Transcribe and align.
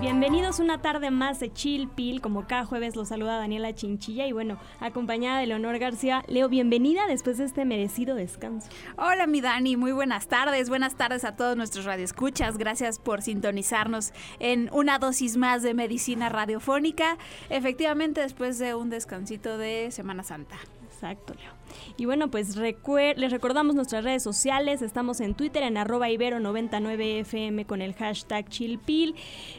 Bienvenidos 0.00 0.60
una 0.60 0.80
tarde 0.80 1.10
más 1.10 1.40
de 1.40 1.52
Chill 1.52 1.88
Pill. 1.88 2.20
Como 2.20 2.46
cada 2.46 2.64
jueves 2.64 2.94
los 2.94 3.08
saluda 3.08 3.36
Daniela 3.38 3.74
Chinchilla 3.74 4.28
y 4.28 4.32
bueno, 4.32 4.56
acompañada 4.78 5.40
de 5.40 5.48
Leonor 5.48 5.76
García. 5.80 6.22
Leo, 6.28 6.48
bienvenida 6.48 7.08
después 7.08 7.38
de 7.38 7.44
este 7.44 7.64
merecido 7.64 8.14
descanso. 8.14 8.68
Hola 8.96 9.26
mi 9.26 9.40
Dani, 9.40 9.76
muy 9.76 9.90
buenas 9.90 10.28
tardes. 10.28 10.68
Buenas 10.68 10.94
tardes 10.94 11.24
a 11.24 11.34
todos 11.34 11.56
nuestros 11.56 11.84
radioescuchas. 11.84 12.58
Gracias 12.58 13.00
por 13.00 13.22
sintonizarnos 13.22 14.12
en 14.38 14.70
una 14.72 15.00
dosis 15.00 15.36
más 15.36 15.64
de 15.64 15.74
medicina 15.74 16.28
radiofónica. 16.28 17.18
Efectivamente, 17.50 18.20
después 18.20 18.60
de 18.60 18.76
un 18.76 18.90
descansito 18.90 19.58
de 19.58 19.90
Semana 19.90 20.22
Santa. 20.22 20.58
Exacto, 20.92 21.34
Leo. 21.34 21.57
Y 21.96 22.04
bueno, 22.04 22.30
pues 22.30 22.56
les 22.56 23.30
recordamos 23.30 23.74
nuestras 23.74 24.04
redes 24.04 24.22
sociales. 24.22 24.82
Estamos 24.82 25.20
en 25.20 25.34
Twitter 25.34 25.62
en 25.62 25.76
arroba 25.76 26.08
ibero99fm 26.08 27.66
con 27.66 27.82
el 27.82 27.94
hashtag 27.94 28.48
chillpil. 28.48 29.14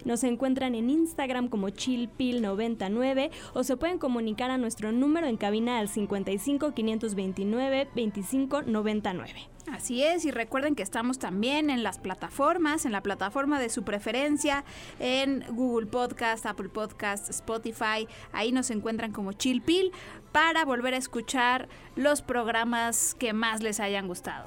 Nos 0.05 0.23
encuentran 0.23 0.75
en 0.75 0.89
Instagram 0.89 1.47
como 1.49 1.69
chillpil99 1.69 3.31
o 3.53 3.63
se 3.63 3.77
pueden 3.77 3.97
comunicar 3.97 4.51
a 4.51 4.57
nuestro 4.57 4.91
número 4.91 5.27
en 5.27 5.37
cabina 5.37 5.79
al 5.79 5.89
55 5.89 6.73
529 6.73 7.87
2599. 7.95 9.58
Así 9.73 10.03
es, 10.03 10.25
y 10.25 10.31
recuerden 10.31 10.75
que 10.75 10.83
estamos 10.83 11.19
también 11.19 11.69
en 11.69 11.83
las 11.83 11.99
plataformas, 11.99 12.85
en 12.85 12.91
la 12.91 13.01
plataforma 13.01 13.59
de 13.59 13.69
su 13.69 13.83
preferencia, 13.83 14.63
en 14.99 15.45
Google 15.49 15.87
Podcast, 15.87 16.45
Apple 16.45 16.69
Podcast, 16.69 17.29
Spotify, 17.29 18.07
ahí 18.33 18.51
nos 18.51 18.71
encuentran 18.71 19.11
como 19.11 19.33
Chill 19.33 19.61
Pill 19.61 19.91
para 20.31 20.65
volver 20.65 20.93
a 20.93 20.97
escuchar 20.97 21.69
los 21.95 22.21
programas 22.21 23.15
que 23.15 23.33
más 23.33 23.61
les 23.61 23.79
hayan 23.79 24.07
gustado. 24.07 24.45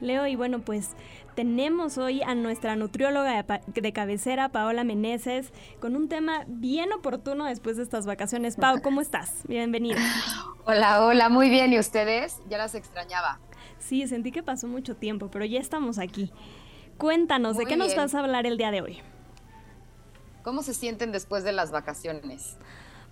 Leo, 0.00 0.26
y 0.26 0.36
bueno, 0.36 0.60
pues 0.60 0.90
tenemos 1.34 1.98
hoy 1.98 2.22
a 2.22 2.34
nuestra 2.34 2.76
nutrióloga 2.76 3.44
de, 3.66 3.92
cabecera, 3.92 4.50
Paola 4.50 4.84
Meneses, 4.84 5.52
con 5.80 5.96
un 5.96 6.08
tema 6.08 6.44
bien 6.46 6.92
oportuno 6.92 7.44
después 7.46 7.76
de 7.76 7.82
estas 7.82 8.06
vacaciones. 8.06 8.56
Pau, 8.56 8.80
¿cómo 8.82 9.00
estás? 9.00 9.42
Bienvenida. 9.48 10.00
Hola, 10.66 11.04
hola, 11.04 11.28
muy 11.28 11.50
bien. 11.50 11.72
¿Y 11.74 11.78
ustedes? 11.78 12.40
Ya 12.48 12.56
las 12.56 12.74
extrañaba. 12.74 13.38
Sí, 13.78 14.06
sentí 14.06 14.32
que 14.32 14.42
pasó 14.42 14.66
mucho 14.66 14.96
tiempo, 14.96 15.30
pero 15.30 15.44
ya 15.44 15.60
estamos 15.60 15.98
aquí. 15.98 16.32
Cuéntanos, 16.98 17.56
¿de 17.56 17.66
qué 17.66 17.76
nos 17.76 17.94
vas 17.96 18.14
a 18.14 18.20
hablar 18.20 18.46
el 18.46 18.56
día 18.56 18.70
de 18.70 18.80
hoy? 18.80 18.98
¿Cómo 20.42 20.62
se 20.62 20.74
sienten 20.74 21.12
después 21.12 21.42
de 21.42 21.52
las 21.52 21.70
vacaciones? 21.70 22.56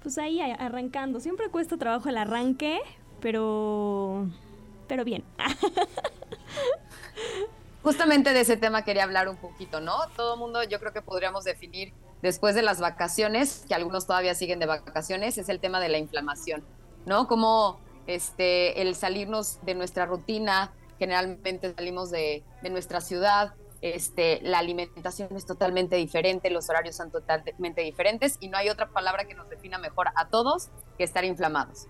Pues 0.03 0.19
ahí 0.19 0.41
arrancando. 0.41 1.21
Siempre 1.21 1.49
cuesta 1.49 1.77
trabajo 1.77 2.09
el 2.09 2.19
arranque, 2.19 2.81
pero 3.21 4.27
pero 4.87 5.05
bien. 5.05 5.25
Justamente 7.83 8.33
de 8.33 8.41
ese 8.41 8.57
tema 8.57 8.85
quería 8.85 9.05
hablar 9.05 9.29
un 9.29 9.37
poquito, 9.37 9.81
¿no? 9.81 9.95
Todo 10.17 10.35
el 10.35 10.41
mundo 10.41 10.63
yo 10.65 10.79
creo 10.79 10.93
que 10.93 11.03
podríamos 11.03 11.45
definir 11.45 11.93
después 12.21 12.55
de 12.55 12.63
las 12.63 12.81
vacaciones, 12.81 13.65
que 13.67 13.75
algunos 13.75 14.07
todavía 14.07 14.35
siguen 14.35 14.59
de 14.59 14.67
vacaciones, 14.67 15.39
es 15.39 15.49
el 15.49 15.61
tema 15.61 15.81
de 15.81 15.89
la 15.89 15.99
inflamación, 15.99 16.63
¿no? 17.07 17.27
Como 17.27 17.81
este, 18.07 18.83
el 18.83 18.95
salirnos 18.95 19.59
de 19.65 19.75
nuestra 19.75 20.07
rutina, 20.07 20.73
generalmente 20.99 21.75
salimos 21.75 22.11
de, 22.11 22.43
nuestra 22.71 23.01
ciudad, 23.01 23.55
este, 23.81 24.41
la 24.43 24.59
alimentación 24.59 25.37
es 25.37 25.47
totalmente 25.47 25.97
diferente, 25.97 26.51
los 26.51 26.69
horarios 26.71 26.95
son 26.95 27.11
totalmente 27.11 27.81
diferentes 27.81 28.37
y 28.41 28.49
no 28.49 28.57
hay 28.57 28.69
otra 28.69 28.89
palabra 28.91 29.25
que 29.25 29.35
nos 29.35 29.49
defina 29.51 29.79
mejor 29.79 30.09
a 30.15 30.29
todos 30.29 30.69
que 30.97 31.05
estar 31.05 31.25
inflamados. 31.25 31.89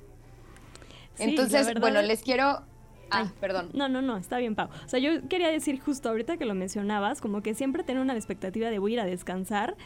Entonces, 1.19 1.79
bueno, 1.79 2.01
les 2.01 2.23
quiero... 2.23 2.63
Ah, 3.11 3.31
perdón. 3.41 3.69
No, 3.75 3.91
no, 3.91 4.01
no, 4.01 4.17
está 4.17 4.39
bien, 4.39 4.55
Pau. 4.55 4.71
O 4.87 4.89
sea, 4.89 4.99
yo 4.99 5.29
quería 5.29 5.49
decir 5.49 5.79
justo 5.79 6.09
ahorita 6.09 6.39
que 6.39 6.47
lo 6.47 6.55
mencionabas, 6.55 7.21
como 7.21 7.43
que 7.43 7.53
siempre 7.53 7.85
tener 7.85 8.01
una 8.01 8.15
expectativa 8.15 8.71
de 8.71 8.79
voy 8.79 8.93
a 8.93 8.95
ir 8.95 9.01
a 9.01 9.05
descansar 9.05 9.77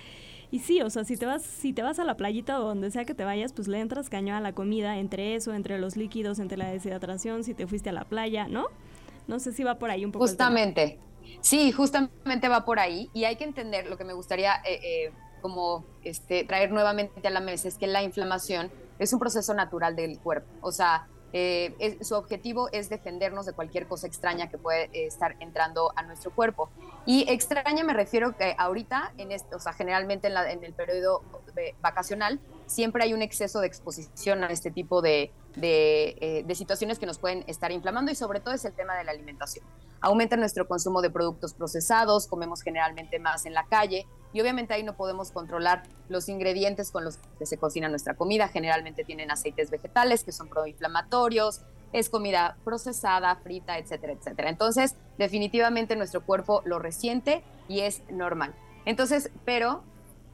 y 0.51 0.61
sí, 0.61 0.81
o 0.81 0.91
sea, 0.91 1.05
si 1.05 1.17
te 1.17 1.27
vas, 1.27 1.43
si 1.43 1.73
te 1.73 1.83
vas 1.83 1.99
a 1.99 2.05
la 2.05 2.17
playita 2.17 2.61
o 2.61 2.65
donde 2.65 2.91
sea 2.91 3.05
que 3.05 3.15
te 3.15 3.25
vayas, 3.25 3.53
pues 3.53 3.69
le 3.69 3.81
entras 3.81 4.09
caño 4.09 4.35
a 4.37 4.41
la 4.41 4.53
comida, 4.53 4.99
entre 4.99 5.35
eso, 5.35 5.55
entre 5.55 5.79
los 5.79 5.97
líquidos, 5.97 6.39
entre 6.39 6.57
la 6.57 6.71
deshidratación, 6.71 7.45
si 7.45 7.55
te 7.55 7.67
fuiste 7.67 7.91
a 7.91 7.93
la 7.93 8.05
playa, 8.05 8.47
¿no? 8.49 8.67
No 9.27 9.41
sé 9.41 9.53
si 9.53 9.65
va 9.65 9.79
por 9.79 9.91
ahí 9.91 10.05
un 10.05 10.13
poco. 10.13 10.25
Justamente. 10.25 10.99
Sí, 11.41 11.73
justamente 11.73 12.49
va 12.49 12.65
por 12.65 12.79
ahí. 12.79 13.11
Y 13.13 13.25
hay 13.25 13.37
que 13.37 13.45
entender 13.45 13.87
lo 13.89 13.97
que 13.97 14.05
me 14.05 14.13
gustaría 14.13 14.55
eh, 14.65 14.81
eh, 14.83 15.13
como 15.41 15.85
este, 16.05 16.45
traer 16.45 16.71
nuevamente 16.71 17.27
a 17.27 17.31
la 17.31 17.41
mesa 17.41 17.69
es 17.69 17.77
que 17.77 17.87
la 17.87 18.03
inflamación 18.03 18.71
es 18.99 19.13
un 19.13 19.19
proceso 19.19 19.53
natural 19.55 19.97
del 19.97 20.19
cuerpo. 20.19 20.49
O 20.61 20.73
sea, 20.73 21.09
eh, 21.33 21.99
su 22.03 22.15
objetivo 22.15 22.69
es 22.73 22.89
defendernos 22.89 23.47
de 23.47 23.53
cualquier 23.53 23.87
cosa 23.87 24.07
extraña 24.07 24.49
que 24.49 24.59
puede 24.59 24.85
eh, 24.93 25.07
estar 25.07 25.37
entrando 25.41 25.93
a 25.97 26.03
nuestro 26.03 26.31
cuerpo. 26.31 26.71
Y 27.05 27.31
extraña 27.31 27.85
me 27.85 27.93
refiero 27.93 28.37
que 28.37 28.55
ahorita, 28.59 29.13
en 29.19 29.31
o 29.33 29.59
sea, 29.59 29.73
generalmente 29.73 30.29
en, 30.29 30.65
el 30.65 30.73
periodo 30.73 31.23
vacacional, 31.81 32.41
siempre 32.67 33.05
hay 33.05 33.15
un 33.15 33.23
exceso 33.23 33.61
de 33.61 33.67
exposición 33.67 34.45
a 34.45 34.49
este 34.49 34.71
tipo 34.71 35.03
de, 35.03 35.33
eh, 35.61 36.45
de, 36.47 36.55
situaciones 36.55 36.99
que 36.99 37.07
nos 37.07 37.19
pueden 37.19 37.45
estar 37.47 37.73
inflamando 37.73 38.13
y 38.13 38.15
sobre 38.15 38.41
todo 38.41 38.55
es 38.55 38.65
el 38.65 38.75
tema 38.75 38.95
de 38.97 39.05
la 39.05 39.13
alimentación. 39.13 39.65
Aumenta 40.01 40.37
nuestro 40.37 40.69
consumo 40.69 41.01
de 41.01 41.11
productos 41.11 41.55
procesados, 41.55 42.27
comemos 42.27 42.63
generalmente 42.63 43.19
más 43.19 43.47
en 43.47 43.55
la 43.55 43.65
calle, 43.67 44.07
y 44.33 44.41
obviamente 44.43 44.75
ahí 44.75 44.83
no 44.83 44.97
podemos 44.97 45.31
controlar 45.31 45.85
los 46.11 46.29
ingredientes 46.29 46.91
con 46.91 47.05
los 47.05 47.17
que 47.39 47.47
se 47.47 47.57
cocina 47.57 47.89
nuestra 47.89 48.15
comida. 48.15 48.49
Generalmente 48.49 49.03
tienen 49.03 49.31
aceites 49.31 49.71
vegetales 49.71 50.25
que 50.25 50.33
son 50.33 50.49
proinflamatorios, 50.49 51.63
es 51.95 52.11
comida 52.11 52.59
procesada, 52.63 53.35
frita, 53.37 53.79
etcétera, 53.79 54.13
etcétera. 54.13 54.51
Entonces, 54.51 54.95
definitivamente 55.17 55.97
nuestro 55.97 56.23
cuerpo 56.23 56.61
lo 56.67 56.79
resiente 56.79 57.43
y 57.67 57.81
es 57.81 58.03
normal. 58.11 58.55
Entonces, 58.85 59.31
pero 59.47 59.83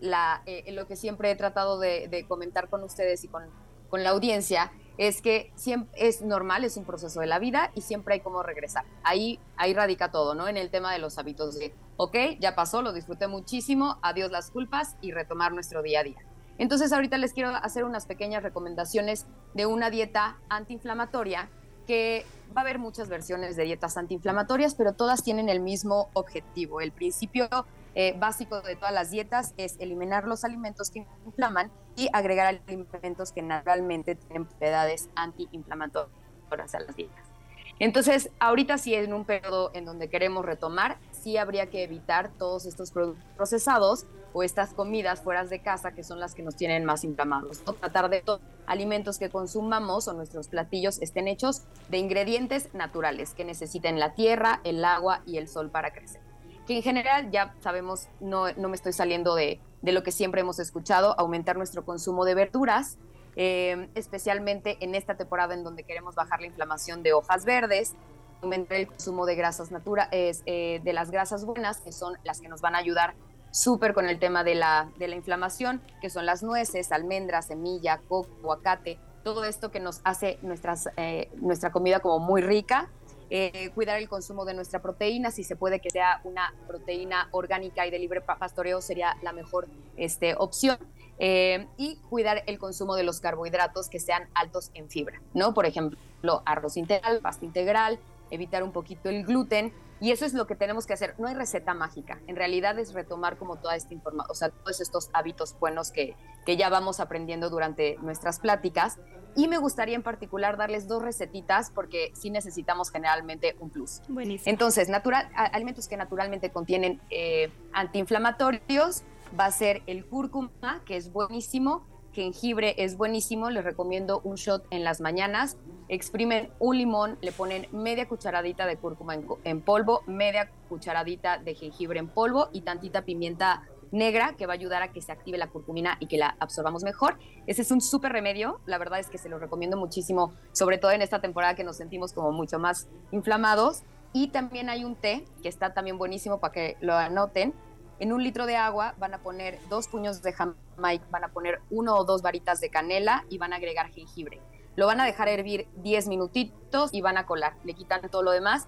la, 0.03 0.43
eh, 0.47 0.71
lo 0.73 0.87
que 0.87 0.97
siempre 0.97 1.31
he 1.31 1.37
tratado 1.37 1.79
de, 1.79 2.27
comentar 2.29 2.69
con 2.69 2.83
ustedes 2.83 3.25
y 3.25 3.29
con, 3.29 3.45
con 3.89 4.03
la 4.03 4.11
audiencia 4.11 4.73
es 4.99 5.23
que 5.23 5.53
siempre 5.55 5.91
es 5.97 6.21
normal, 6.21 6.65
es 6.65 6.77
un 6.77 6.85
proceso 6.85 7.21
de 7.21 7.27
la 7.27 7.39
vida 7.39 7.71
y 7.75 7.81
siempre 7.81 8.15
hay 8.15 8.21
como 8.21 8.43
regresar. 8.43 8.85
Ahí, 9.05 9.39
ahí 9.57 9.73
radica 9.73 10.11
todo, 10.11 10.35
¿no? 10.35 10.49
En 10.49 10.57
el 10.57 10.71
tema 10.71 10.93
de 10.93 10.99
los 10.99 11.19
hábitos 11.19 11.59
de, 11.59 11.73
ok, 11.97 12.17
ya 12.41 12.55
pasó, 12.55 12.83
lo 12.83 12.93
disfruté 12.93 13.29
muchísimo, 13.29 13.99
adiós 14.03 14.31
las 14.31 14.51
culpas 14.51 14.97
y 15.01 15.13
retomar 15.13 15.53
nuestro 15.53 15.83
día 15.83 16.01
a 16.01 16.05
día. 16.05 16.19
Entonces 16.59 16.93
ahorita 16.93 17.17
les 17.17 17.33
quiero 17.33 17.51
hacer 17.51 17.85
unas 17.85 18.07
pequeñas 18.07 18.43
recomendaciones 18.43 19.27
de 19.55 19.67
una 19.67 19.89
dieta 19.89 20.39
antiinflamatoria 20.49 21.49
que 21.87 22.27
va 22.57 22.61
a 22.61 22.65
haber 22.65 22.79
muchas 22.79 23.09
versiones 23.09 23.57
de 23.57 23.65
dietas 23.65 23.97
antiinflamatorias, 23.97 24.75
pero 24.75 24.93
todas 24.93 25.23
tienen 25.23 25.49
el 25.49 25.61
mismo 25.61 26.11
objetivo. 26.13 26.81
El 26.81 26.93
principio 26.93 27.49
eh, 27.95 28.15
básico 28.19 28.61
de 28.63 28.77
todas 28.77 28.93
las 28.93 29.11
dietas 29.11 29.55
es 29.57 29.77
eliminar 29.79 30.27
los 30.27 30.45
alimentos 30.45 30.91
que 30.91 31.07
inflaman 31.27 31.71
y 31.97 32.09
agregar 32.13 32.61
alimentos 32.67 33.33
que 33.33 33.43
naturalmente 33.43 34.15
tienen 34.15 34.47
propiedades 34.47 35.11
antiinflamatorias 35.15 36.75
a 36.75 36.81
las 36.81 36.97
dietas. 36.97 37.33
Entonces, 37.79 38.31
ahorita 38.39 38.79
sí 38.79 38.95
en 38.95 39.13
un 39.13 39.25
periodo 39.25 39.71
en 39.75 39.85
donde 39.85 40.09
queremos 40.09 40.45
retomar, 40.45 40.99
sí 41.11 41.37
habría 41.37 41.69
que 41.69 41.83
evitar 41.83 42.31
todos 42.39 42.65
estos 42.67 42.93
productos 42.93 43.25
procesados 43.37 44.07
o 44.33 44.43
estas 44.43 44.73
comidas 44.73 45.21
fuera 45.21 45.45
de 45.45 45.61
casa 45.61 45.93
que 45.93 46.05
son 46.05 46.21
las 46.21 46.35
que 46.35 46.43
nos 46.43 46.57
tienen 46.57 46.85
más 46.85 47.05
inflamados. 47.05 47.61
Tratar 47.81 48.09
de 48.09 48.23
todos 48.23 48.41
alimentos 48.67 49.19
que 49.19 49.31
consumamos 49.31 50.09
o 50.09 50.13
nuestros 50.13 50.49
platillos 50.49 51.01
estén 51.03 51.29
hechos 51.29 51.65
de 51.91 51.99
ingredientes 51.99 52.73
naturales 52.73 53.35
que 53.35 53.45
necesiten 53.45 53.99
la 53.99 54.15
tierra, 54.15 54.61
el 54.65 54.85
agua 54.85 55.23
y 55.27 55.39
el 55.39 55.49
sol 55.49 55.71
para 55.71 55.93
crecer 55.93 56.32
que 56.67 56.77
en 56.77 56.83
general 56.83 57.31
ya 57.31 57.55
sabemos, 57.61 58.09
no, 58.21 58.53
no 58.53 58.69
me 58.69 58.77
estoy 58.77 58.93
saliendo 58.93 59.35
de, 59.35 59.61
de, 59.83 59.93
lo 59.93 60.03
que 60.03 60.13
siempre 60.13 60.41
hemos 60.41 60.59
escuchado, 60.59 61.19
aumentar 61.19 61.57
nuestro 61.57 61.85
consumo 61.85 62.25
de 62.25 62.35
verduras, 62.35 62.99
eh, 63.37 63.89
especialmente 63.95 64.77
en 64.81 64.95
esta 64.95 65.17
temporada 65.17 65.55
en 65.55 65.65
donde 65.65 65.85
queremos 65.85 66.15
bajar 66.15 66.41
la 66.41 66.47
inflamación 66.47 67.03
de 67.03 67.13
hojas 67.13 67.45
verdes, 67.45 67.95
aumentar 68.43 68.79
el 68.79 68.89
consumo 68.89 69.27
de 69.27 69.35
grasas 69.35 69.71
naturales, 69.71 70.43
eh, 70.47 70.81
de 70.83 70.93
las 70.93 71.11
grasas 71.11 71.45
buenas, 71.45 71.81
que 71.81 71.93
son 71.93 72.15
las 72.25 72.41
que 72.41 72.49
nos 72.49 72.61
van 72.61 72.75
a 72.75 72.79
ayudar 72.79 73.15
súper 73.51 73.95
con 73.95 74.09
el 74.09 74.19
tema 74.19 74.45
de 74.45 74.55
la, 74.55 74.91
de 74.99 75.09
la 75.09 75.17
inflamación, 75.17 75.83
que 76.01 76.11
son 76.11 76.27
las 76.27 76.43
nueces, 76.43 76.91
almendras, 76.93 77.47
semilla, 77.47 78.01
coco, 78.09 78.31
aguacate, 78.41 78.99
todo 79.23 79.45
esto 79.45 79.71
que 79.71 79.81
nos 79.81 80.01
hace 80.05 80.39
nuestras, 80.43 80.89
eh, 80.97 81.31
nuestra 81.37 81.71
comida 81.71 82.01
como 82.01 82.19
muy 82.19 82.43
rica 82.43 82.91
eh, 83.35 83.71
cuidar 83.75 83.99
el 83.99 84.11
consumo 84.11 84.45
de 84.45 84.53
nuestra 84.53 84.83
proteína, 84.83 85.31
si 85.31 85.43
se 85.43 85.57
puede 85.57 85.81
que 85.81 85.89
sea 85.89 86.21
una 86.25 86.53
proteína 86.67 87.29
orgánica 87.31 87.87
y 87.87 87.91
de 87.91 87.99
libre 87.99 88.21
pastoreo 88.21 88.83
sería 88.83 89.17
la 89.23 89.33
mejor 89.33 89.69
este, 89.97 90.35
opción. 90.37 90.77
Eh, 91.19 91.67
y 91.79 91.97
cuidar 92.11 92.43
el 92.47 92.59
consumo 92.59 92.95
de 92.95 93.05
los 93.05 93.21
carbohidratos 93.21 93.89
que 93.89 94.01
sean 94.01 94.29
altos 94.35 94.71
en 94.75 94.91
fibra, 94.91 95.23
¿no? 95.33 95.55
Por 95.55 95.65
ejemplo, 95.65 96.43
arroz 96.45 96.77
integral, 96.77 97.21
pasta 97.21 97.47
integral, 97.47 97.99
evitar 98.31 98.63
un 98.63 98.73
poquito 98.73 99.09
el 99.09 99.25
gluten. 99.25 99.73
Y 99.99 100.11
eso 100.11 100.27
es 100.27 100.35
lo 100.35 100.47
que 100.47 100.55
tenemos 100.55 100.85
que 100.85 100.93
hacer. 100.93 101.15
No 101.17 101.27
hay 101.29 101.35
receta 101.35 101.73
mágica. 101.73 102.21
En 102.27 102.37
realidad 102.37 102.79
es 102.79 102.93
retomar 102.93 103.39
como 103.39 103.57
toda 103.57 103.77
esta 103.77 103.95
información, 103.95 104.31
o 104.31 104.35
sea, 104.35 104.51
todos 104.51 104.83
estos 104.83 105.09
hábitos 105.15 105.57
buenos 105.59 105.91
que, 105.91 106.17
que 106.45 106.59
ya 106.59 106.69
vamos 106.69 107.01
aprendiendo 107.01 107.49
durante 107.49 107.97
nuestras 108.03 108.41
pláticas. 108.41 108.99
Y 109.35 109.49
me 109.49 109.59
gustaría 109.59 109.95
en 109.95 110.03
particular 110.03 110.57
darles 110.57 110.87
dos 110.87 111.03
recetitas 111.03 111.71
porque 111.71 112.13
sí 112.15 112.31
necesitamos 112.31 112.91
generalmente 112.91 113.57
un 113.61 113.71
plus. 113.71 114.03
Buenísimo. 114.09 114.51
Entonces, 114.51 114.89
natural, 114.89 115.29
alimentos 115.35 115.89
que 115.89 115.97
naturalmente 115.97 116.51
contienen 116.51 117.01
eh, 117.11 117.51
antiinflamatorios 117.73 119.03
va 119.39 119.47
a 119.47 119.51
ser 119.51 119.83
el 119.87 120.05
cúrcuma, 120.05 120.83
que 120.85 120.97
es 120.97 121.13
buenísimo, 121.13 121.87
jengibre 122.13 122.75
es 122.79 122.97
buenísimo, 122.97 123.51
les 123.51 123.65
recomiendo 123.65 124.21
un 124.25 124.37
shot 124.37 124.65
en 124.71 124.85
las 124.85 125.01
mañanas, 125.01 125.57
exprimen 125.89 126.51
un 126.59 126.77
limón, 126.77 127.19
le 127.21 127.33
ponen 127.33 127.67
media 127.73 128.07
cucharadita 128.07 128.67
de 128.67 128.77
cúrcuma 128.77 129.17
en, 129.45 129.61
polvo, 129.61 130.03
media 130.07 130.51
cucharadita 130.69 131.39
de 131.39 131.55
jengibre 131.55 131.99
en 131.99 132.09
polvo 132.09 132.49
y 132.53 132.63
tantita 132.63 133.03
pimienta 133.03 133.63
negra 133.93 134.35
que 134.37 134.47
va 134.47 134.55
a 134.55 134.57
ayudar 134.57 134.83
a 134.83 134.93
que 134.93 135.01
se 135.01 135.13
active 135.13 135.39
la 135.39 135.49
curcumina 135.49 135.97
y 136.01 136.07
que 136.07 136.19
la 136.19 136.37
absorbamos 136.41 136.83
mejor. 136.83 137.19
Ese 137.47 137.63
es 137.63 137.71
un 137.71 137.81
súper 137.81 138.13
remedio, 138.13 138.61
la 138.67 138.79
verdad 138.79 138.99
es 138.99 139.09
que 139.09 139.19
se 139.19 139.29
lo 139.29 139.39
recomiendo 139.39 139.77
muchísimo, 139.77 140.33
sobre 140.53 140.79
todo 140.79 140.91
en 140.91 141.03
esta 141.03 141.21
temporada 141.21 141.55
que 141.55 141.65
nos 141.65 141.77
sentimos 141.77 142.13
como 142.13 142.33
mucho 142.33 142.59
más 142.59 142.89
inflamados. 143.13 143.83
Y 144.13 144.29
también 144.29 144.69
hay 144.69 144.85
un 144.85 144.97
té 144.97 145.25
que 145.43 145.49
está 145.49 145.73
también 145.73 145.97
buenísimo 145.97 146.41
para 146.41 146.53
que 146.53 146.77
lo 146.81 146.95
anoten, 146.95 147.55
en 148.03 148.13
un 148.13 148.25
litro 148.25 148.47
de 148.47 148.57
agua 148.57 148.97
van 148.99 149.15
a 149.15 149.19
poner 149.19 149.61
dos 149.69 149.87
puños 149.87 150.23
de 150.23 150.33
jamaica, 150.33 151.05
van 151.11 151.23
a 151.23 151.29
poner 151.29 151.61
uno 151.71 151.95
o 151.95 152.05
dos 152.05 152.21
varitas 152.21 152.61
de 152.61 152.69
canela 152.69 153.25
y 153.29 153.39
van 153.39 153.53
a 153.53 153.57
agregar 153.57 153.91
jengibre. 153.91 154.41
Lo 154.75 154.87
van 154.87 155.01
a 155.01 155.05
dejar 155.05 155.29
hervir 155.29 155.69
10 155.77 156.09
minutitos 156.09 156.93
y 156.93 157.01
van 157.01 157.17
a 157.17 157.27
colar. 157.27 157.55
Le 157.63 157.75
quitan 157.75 158.01
todo 158.11 158.25
lo 158.25 158.33
demás 158.33 158.67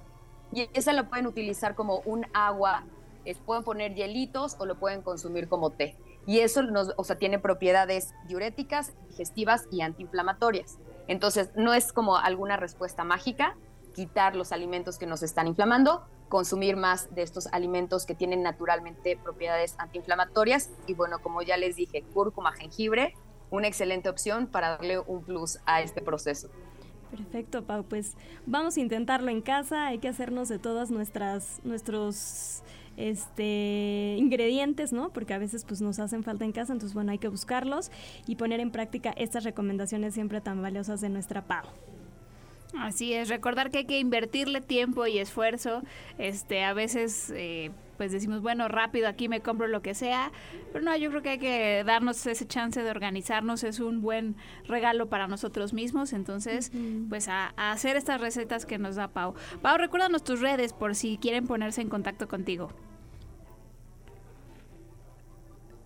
y 0.52 0.68
esa 0.72 0.92
lo 0.92 1.08
pueden 1.08 1.26
utilizar 1.26 1.74
como 1.74 1.98
un 2.04 2.26
agua. 2.32 2.84
Pueden 3.46 3.64
poner 3.64 3.94
hielitos 3.94 4.56
o 4.58 4.66
lo 4.66 4.78
pueden 4.78 5.02
consumir 5.02 5.48
como 5.48 5.70
té. 5.70 5.96
Y 6.26 6.40
eso 6.40 6.62
nos, 6.62 6.94
tiene 7.18 7.38
propiedades 7.38 8.14
diuréticas, 8.26 8.94
digestivas 9.08 9.66
y 9.70 9.82
antiinflamatorias. 9.82 10.78
Entonces, 11.06 11.50
no 11.54 11.74
es 11.74 11.92
como 11.92 12.16
alguna 12.16 12.56
respuesta 12.56 13.04
mágica 13.04 13.56
quitar 13.94 14.34
los 14.34 14.52
alimentos 14.52 14.98
que 14.98 15.06
nos 15.06 15.22
están 15.22 15.46
inflamando, 15.46 16.04
consumir 16.28 16.76
más 16.76 17.14
de 17.14 17.22
estos 17.22 17.46
alimentos 17.48 18.06
que 18.06 18.14
tienen 18.14 18.42
naturalmente 18.42 19.16
propiedades 19.22 19.76
antiinflamatorias. 19.78 20.70
Y 20.86 20.94
bueno, 20.94 21.20
como 21.20 21.42
ya 21.42 21.56
les 21.56 21.76
dije, 21.76 22.02
cúrcuma, 22.12 22.52
jengibre, 22.52 23.14
una 23.50 23.68
excelente 23.68 24.08
opción 24.08 24.48
para 24.48 24.70
darle 24.70 24.98
un 24.98 25.22
plus 25.22 25.58
a 25.64 25.80
este 25.80 26.02
proceso. 26.02 26.48
Perfecto, 27.10 27.64
Pau. 27.64 27.84
Pues 27.84 28.16
vamos 28.46 28.76
a 28.76 28.80
intentarlo 28.80 29.30
en 29.30 29.40
casa. 29.40 29.86
Hay 29.86 29.98
que 29.98 30.08
hacernos 30.08 30.48
de 30.48 30.58
todas 30.58 30.90
nuestras 30.90 31.60
nuestros 31.62 32.62
este 32.96 34.17
ingredientes, 34.19 34.93
¿no? 34.93 35.11
Porque 35.11 35.35
a 35.35 35.38
veces 35.38 35.64
pues 35.64 35.81
nos 35.81 35.99
hacen 35.99 36.23
falta 36.23 36.44
en 36.44 36.52
casa, 36.52 36.73
entonces 36.73 36.94
bueno, 36.94 37.12
hay 37.12 37.19
que 37.19 37.29
buscarlos 37.29 37.91
y 38.26 38.37
poner 38.37 38.61
en 38.61 38.70
práctica 38.70 39.11
estas 39.17 39.44
recomendaciones 39.44 40.14
siempre 40.14 40.41
tan 40.41 40.62
valiosas 40.62 41.00
de 41.00 41.08
nuestra 41.08 41.46
Pau. 41.46 41.64
Así 42.78 43.14
es, 43.14 43.28
recordar 43.28 43.70
que 43.70 43.78
hay 43.78 43.84
que 43.86 43.98
invertirle 43.98 44.60
tiempo 44.60 45.06
y 45.06 45.18
esfuerzo. 45.18 45.82
Este, 46.18 46.64
a 46.64 46.72
veces 46.72 47.32
eh, 47.34 47.70
pues 47.96 48.12
decimos, 48.12 48.42
bueno, 48.42 48.68
rápido 48.68 49.08
aquí 49.08 49.28
me 49.28 49.40
compro 49.40 49.66
lo 49.68 49.82
que 49.82 49.94
sea, 49.94 50.32
pero 50.72 50.84
no, 50.84 50.96
yo 50.96 51.10
creo 51.10 51.22
que 51.22 51.30
hay 51.30 51.38
que 51.38 51.84
darnos 51.84 52.26
ese 52.26 52.46
chance 52.46 52.82
de 52.82 52.90
organizarnos, 52.90 53.64
es 53.64 53.80
un 53.80 54.02
buen 54.02 54.36
regalo 54.66 55.08
para 55.08 55.26
nosotros 55.28 55.72
mismos, 55.72 56.12
entonces, 56.12 56.72
pues 57.08 57.28
a, 57.28 57.52
hacer 57.56 57.96
estas 57.96 58.20
recetas 58.20 58.66
que 58.66 58.78
nos 58.78 58.96
da 58.96 59.08
Pau. 59.08 59.34
Pau, 59.62 59.78
recuérdanos 59.78 60.24
tus 60.24 60.40
redes 60.40 60.72
por 60.72 60.94
si 60.94 61.18
quieren 61.18 61.46
ponerse 61.46 61.80
en 61.80 61.88
contacto 61.88 62.28
contigo. 62.28 62.70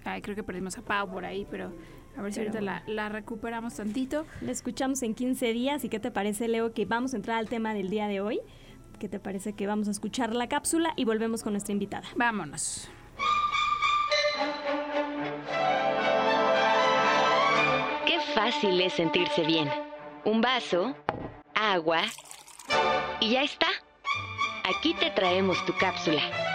Ay, 0.09 0.23
creo 0.23 0.35
que 0.35 0.43
perdimos 0.43 0.79
a 0.79 0.83
Pau 0.83 1.11
por 1.11 1.25
ahí, 1.25 1.47
pero 1.51 1.73
a 2.17 2.23
ver 2.23 2.33
si 2.33 2.41
ahorita 2.41 2.61
la, 2.61 3.09
recuperamos 3.09 3.77
tantito. 3.77 4.27
La 4.41 4.53
escuchamos 4.53 5.03
en 5.03 5.15
15 5.15 5.53
días. 5.53 5.85
¿Y 5.85 5.89
qué 5.89 6.01
te 6.01 6.11
parece, 6.11 6.49
Leo, 6.49 6.73
que 6.73 6.87
vamos 6.87 7.13
a 7.13 7.17
entrar 7.17 7.39
al 7.39 7.49
tema 7.49 7.75
del 7.75 7.91
día 7.91 8.09
de 8.09 8.21
hoy? 8.21 8.41
¿Qué 8.99 9.09
te 9.09 9.21
parece 9.21 9.53
que 9.53 9.67
vamos 9.67 9.87
a 9.87 9.91
escuchar 9.91 10.35
la 10.35 10.49
cápsula 10.49 10.93
y 10.97 11.05
volvemos 11.05 11.43
con 11.43 11.53
nuestra 11.53 11.73
invitada? 11.73 12.09
Vámonos. 12.17 12.91
Qué 18.07 18.19
fácil 18.35 18.81
es 18.81 18.95
sentirse 18.95 19.45
bien. 19.45 19.69
Un 20.25 20.41
vaso, 20.41 20.97
agua 21.55 22.03
y 23.21 23.33
ya 23.33 23.43
está. 23.43 23.69
Aquí 24.65 24.95
te 24.95 25.11
traemos 25.11 25.65
tu 25.67 25.73
cápsula. 25.77 26.48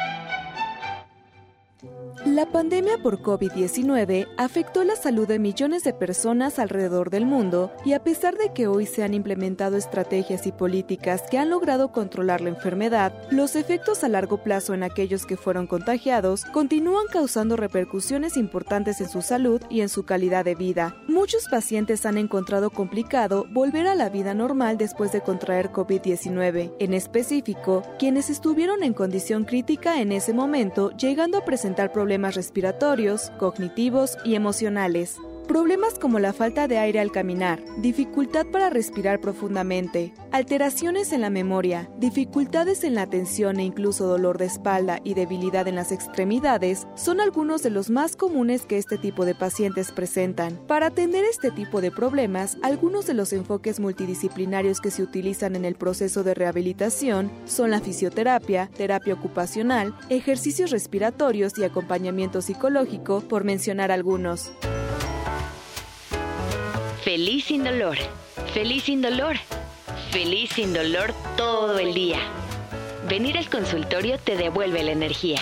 La 2.26 2.46
pandemia 2.46 3.00
por 3.00 3.22
COVID-19 3.22 4.30
afectó 4.38 4.86
la 4.86 4.96
salud 4.96 5.28
de 5.28 5.40
millones 5.40 5.84
de 5.84 5.92
personas 5.92 6.58
alrededor 6.58 7.10
del 7.10 7.26
mundo 7.26 7.74
y 7.84 7.92
a 7.92 8.02
pesar 8.02 8.38
de 8.38 8.54
que 8.54 8.66
hoy 8.66 8.86
se 8.86 9.04
han 9.04 9.14
implementado 9.14 9.76
estrategias 9.76 10.48
y 10.48 10.54
políticas 10.54 11.24
que 11.30 11.38
han 11.38 11.50
logrado 11.50 11.92
controlar 11.92 12.40
la 12.40 12.48
enfermedad, 12.48 13.12
los 13.30 13.58
efectos 13.58 14.06
a 14.06 14.08
largo 14.08 14.42
plazo 14.42 14.74
en 14.74 14.84
aquellos 14.84 15.26
que 15.26 15.36
fueron 15.36 15.68
contagiados 15.68 16.46
continúan 16.46 17.08
causando 17.12 17.58
repercusiones 17.58 18.38
importantes 18.38 19.02
en 19.02 19.10
su 19.10 19.22
salud 19.22 19.62
y 19.70 19.82
en 19.82 19.90
su 19.90 20.06
calidad 20.06 20.46
de 20.46 20.56
vida. 20.56 20.96
Muchos 21.10 21.50
pacientes 21.50 22.06
han 22.06 22.18
encontrado 22.18 22.70
complicado 22.70 23.48
volver 23.52 23.86
a 23.86 23.96
la 23.96 24.08
vida 24.08 24.34
normal 24.34 24.78
después 24.78 25.12
de 25.12 25.20
contraer 25.20 25.72
COVID-19, 25.74 26.72
en 26.80 26.94
específico, 26.94 27.84
quienes 28.00 28.30
estuvieron 28.30 28.82
en 28.82 28.94
condición 28.94 29.44
crítica 29.44 30.00
en 30.00 30.14
ese 30.14 30.32
momento, 30.32 30.92
llegando 30.92 31.38
a 31.38 31.44
presentar 31.44 31.92
problemas 31.92 32.13
problemas 32.14 32.36
respiratorios, 32.36 33.32
cognitivos 33.40 34.20
y 34.24 34.36
emocionales. 34.36 35.18
Problemas 35.48 36.00
como 36.00 36.20
la 36.20 36.32
falta 36.32 36.70
de 36.70 36.78
aire 36.78 37.02
al 37.02 37.12
caminar, 37.12 37.62
dificultad 37.78 38.46
para 38.46 38.70
respirar 38.70 39.20
profundamente, 39.20 40.14
alteraciones 40.32 41.12
en 41.12 41.20
la 41.20 41.30
memoria, 41.30 41.90
dificultades 41.98 42.86
en 42.86 42.96
la 42.96 43.02
atención 43.02 43.60
e 43.60 43.64
incluso 43.64 44.08
dolor 44.08 44.38
de 44.38 44.46
espalda 44.46 45.02
y 45.04 45.16
debilidad 45.16 45.68
en 45.68 45.76
las 45.76 45.92
extremidades 45.92 46.88
son 46.96 47.20
algunos 47.20 47.62
de 47.62 47.72
los 47.72 47.90
más 47.90 48.16
comunes 48.16 48.66
que 48.66 48.78
este 48.78 48.98
tipo 48.98 49.26
de 49.26 49.36
pacientes 49.36 49.92
presentan. 49.92 50.58
Para 50.66 50.88
atender 50.88 51.26
este 51.26 51.52
tipo 51.52 51.82
de 51.82 51.92
problemas, 51.92 52.58
algunos 52.64 53.06
de 53.06 53.14
los 53.14 53.34
enfoques 53.34 53.82
multidisciplinarios 53.82 54.80
que 54.80 54.92
se 54.92 55.04
utilizan 55.04 55.58
en 55.58 55.66
el 55.66 55.76
proceso 55.76 56.24
de 56.24 56.36
rehabilitación 56.36 57.30
son 57.46 57.70
la 57.70 57.82
fisioterapia, 57.82 58.70
terapia 58.78 59.14
ocupacional, 59.14 59.94
ejercicios 60.10 60.72
respiratorios 60.72 61.58
y 61.58 61.66
acompañamiento 61.66 62.42
psicológico, 62.42 63.22
por 63.22 63.44
mencionar 63.44 63.92
algunos. 63.92 64.54
Feliz 67.04 67.44
sin 67.44 67.66
dolor, 67.66 67.98
feliz 68.54 68.84
sin 68.84 69.02
dolor, 69.02 69.36
feliz 70.12 70.52
sin 70.52 70.74
dolor 70.74 71.14
todo 71.36 71.78
el 71.78 71.94
día. 71.94 72.20
Venir 73.10 73.38
al 73.38 73.50
consultorio 73.50 74.18
te 74.20 74.38
devuelve 74.38 74.84
la 74.84 74.92
energía. 74.94 75.42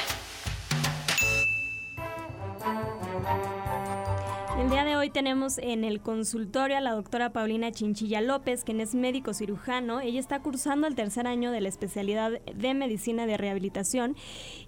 El 4.61 4.69
día 4.69 4.85
de 4.85 4.95
hoy 4.95 5.09
tenemos 5.09 5.57
en 5.57 5.83
el 5.83 6.01
consultorio 6.01 6.77
a 6.77 6.81
la 6.81 6.91
doctora 6.91 7.31
Paulina 7.31 7.71
Chinchilla 7.71 8.21
López, 8.21 8.63
quien 8.63 8.79
es 8.79 8.93
médico 8.93 9.33
cirujano. 9.33 10.01
Ella 10.01 10.19
está 10.19 10.39
cursando 10.39 10.85
el 10.85 10.93
tercer 10.93 11.25
año 11.25 11.49
de 11.49 11.61
la 11.61 11.67
especialidad 11.67 12.39
de 12.41 12.73
medicina 12.75 13.25
de 13.25 13.37
rehabilitación 13.37 14.15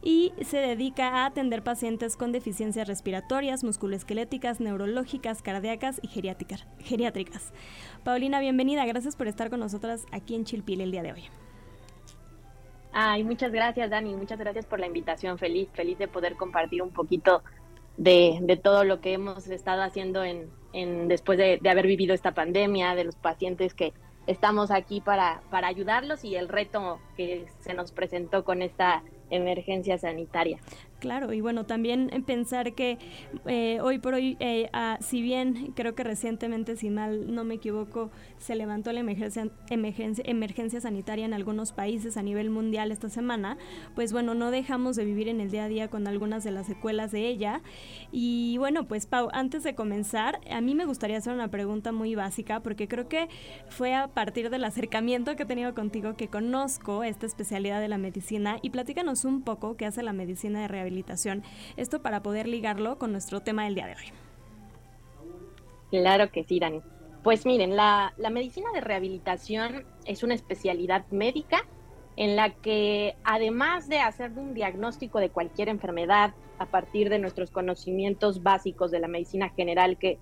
y 0.02 0.34
se 0.42 0.58
dedica 0.58 1.10
a 1.10 1.26
atender 1.28 1.62
pacientes 1.62 2.18
con 2.18 2.32
deficiencias 2.32 2.88
respiratorias, 2.88 3.64
musculoesqueléticas, 3.64 4.60
neurológicas, 4.60 5.44
cardíacas 5.44 6.02
y 6.02 6.08
geriátricas. 6.08 7.54
Paulina, 8.04 8.40
bienvenida. 8.40 8.88
Gracias 8.88 9.16
por 9.16 9.28
estar 9.28 9.52
con 9.52 9.60
nosotras 9.60 10.08
aquí 10.12 10.34
en 10.34 10.46
Chilpil 10.46 10.82
el 10.82 10.90
día 10.90 11.04
de 11.04 11.14
hoy. 11.14 11.24
Ay, 12.94 13.24
muchas 13.24 13.52
gracias, 13.52 13.92
Dani. 13.92 14.16
Muchas 14.16 14.40
gracias 14.40 14.66
por 14.66 14.80
la 14.80 14.88
invitación. 14.88 15.38
Feliz, 15.38 15.70
feliz 15.74 16.00
de 16.00 16.08
poder 16.08 16.36
compartir 16.36 16.82
un 16.82 16.90
poquito 16.90 17.44
de, 17.98 18.60
todo 18.62 18.84
lo 18.84 19.02
que 19.02 19.14
hemos 19.14 19.48
estado 19.48 19.82
haciendo 19.82 20.24
en, 20.24 21.08
después 21.08 21.38
de, 21.38 21.60
haber 21.70 21.88
vivido 21.88 22.14
esta 22.14 22.34
pandemia, 22.34 22.96
de 22.96 23.04
los 23.04 23.16
pacientes 23.16 23.74
que 23.74 23.94
estamos 24.28 24.72
aquí 24.72 25.02
para, 25.02 25.42
para 25.52 25.68
ayudarlos 25.68 26.24
y 26.24 26.36
el 26.36 26.48
reto 26.48 27.00
que 27.18 27.46
se 27.60 27.74
nos 27.74 27.92
presentó 27.92 28.44
con 28.44 28.62
esta 28.62 29.04
emergencia 29.30 29.98
sanitaria. 29.98 30.60
Claro, 31.04 31.34
y 31.34 31.42
bueno, 31.42 31.66
también 31.66 32.10
pensar 32.26 32.76
que 32.76 32.98
eh, 33.46 33.82
hoy 33.82 34.00
por 34.00 34.14
hoy, 34.14 34.38
eh, 34.40 34.70
si 35.02 35.22
bien 35.22 35.74
creo 35.76 35.96
que 35.96 36.04
recientemente, 36.06 36.78
si 36.78 36.90
mal 36.90 37.36
no 37.36 37.44
me 37.44 37.56
equivoco, 37.56 38.10
se 38.38 38.56
levantó 38.56 38.94
la 38.94 39.02
emergencia, 39.02 39.50
emergencia, 39.70 40.24
emergencia 40.26 40.80
sanitaria 40.80 41.26
en 41.26 41.34
algunos 41.34 41.74
países 41.74 42.16
a 42.16 42.24
nivel 42.24 42.50
mundial 42.50 42.90
esta 42.90 43.10
semana, 43.10 43.58
pues 43.96 44.14
bueno, 44.14 44.34
no 44.34 44.50
dejamos 44.50 44.96
de 44.96 45.04
vivir 45.04 45.28
en 45.28 45.42
el 45.42 45.52
día 45.52 45.66
a 45.66 45.68
día 45.68 45.90
con 45.90 46.08
algunas 46.08 46.46
de 46.46 46.52
las 46.52 46.68
secuelas 46.68 47.12
de 47.12 47.28
ella. 47.28 47.62
Y 48.14 48.58
bueno, 48.60 48.88
pues 48.88 49.06
Pau, 49.06 49.28
antes 49.34 49.64
de 49.64 49.76
comenzar, 49.76 50.40
a 50.50 50.62
mí 50.62 50.74
me 50.74 50.86
gustaría 50.86 51.18
hacer 51.18 51.34
una 51.34 51.50
pregunta 51.50 51.92
muy 51.92 52.16
básica, 52.16 52.62
porque 52.62 52.88
creo 52.88 53.10
que 53.10 53.28
fue 53.68 53.94
a 53.94 54.08
partir 54.08 54.50
del 54.50 54.64
acercamiento 54.64 55.36
que 55.36 55.44
he 55.44 55.48
tenido 55.48 55.76
contigo 55.76 56.16
que 56.16 56.30
conozco 56.30 57.04
esta 57.04 57.26
especialidad 57.26 57.82
de 57.82 57.90
la 57.90 57.98
medicina 57.98 58.58
y 58.62 58.70
platícanos 58.70 59.26
un 59.26 59.42
poco 59.42 59.76
qué 59.76 59.86
hace 59.86 60.02
la 60.02 60.14
medicina 60.14 60.62
de 60.62 60.70
rehabilitación 60.70 60.93
esto 61.78 62.02
para 62.02 62.22
poder 62.22 62.48
ligarlo 62.48 62.98
con 62.98 63.12
nuestro 63.12 63.42
tema 63.42 63.66
del 63.66 63.76
día 63.76 63.88
de 63.88 63.96
hoy. 63.96 64.12
Claro 65.90 66.32
que 66.32 66.44
sí, 66.44 66.60
Dani. 66.60 66.82
Pues 67.24 67.46
miren, 67.46 67.76
la, 67.76 68.14
medicina 68.32 68.72
de 68.74 68.82
rehabilitación 68.82 69.86
es 70.06 70.24
una 70.24 70.34
especialidad 70.34 71.06
médica 71.12 71.66
en 72.18 72.36
la 72.36 72.50
que 72.50 73.16
además 73.24 73.88
de 73.88 74.00
hacer 74.00 74.32
un 74.32 74.54
diagnóstico 74.54 75.20
de 75.20 75.30
cualquier 75.30 75.70
enfermedad 75.70 76.34
a 76.60 76.66
partir 76.66 77.10
de 77.10 77.20
nuestros 77.20 77.50
conocimientos 77.50 78.44
básicos 78.44 78.92
de 78.92 79.00
la 79.00 79.08
medicina 79.08 79.50
general 79.50 79.98
que, 79.98 80.20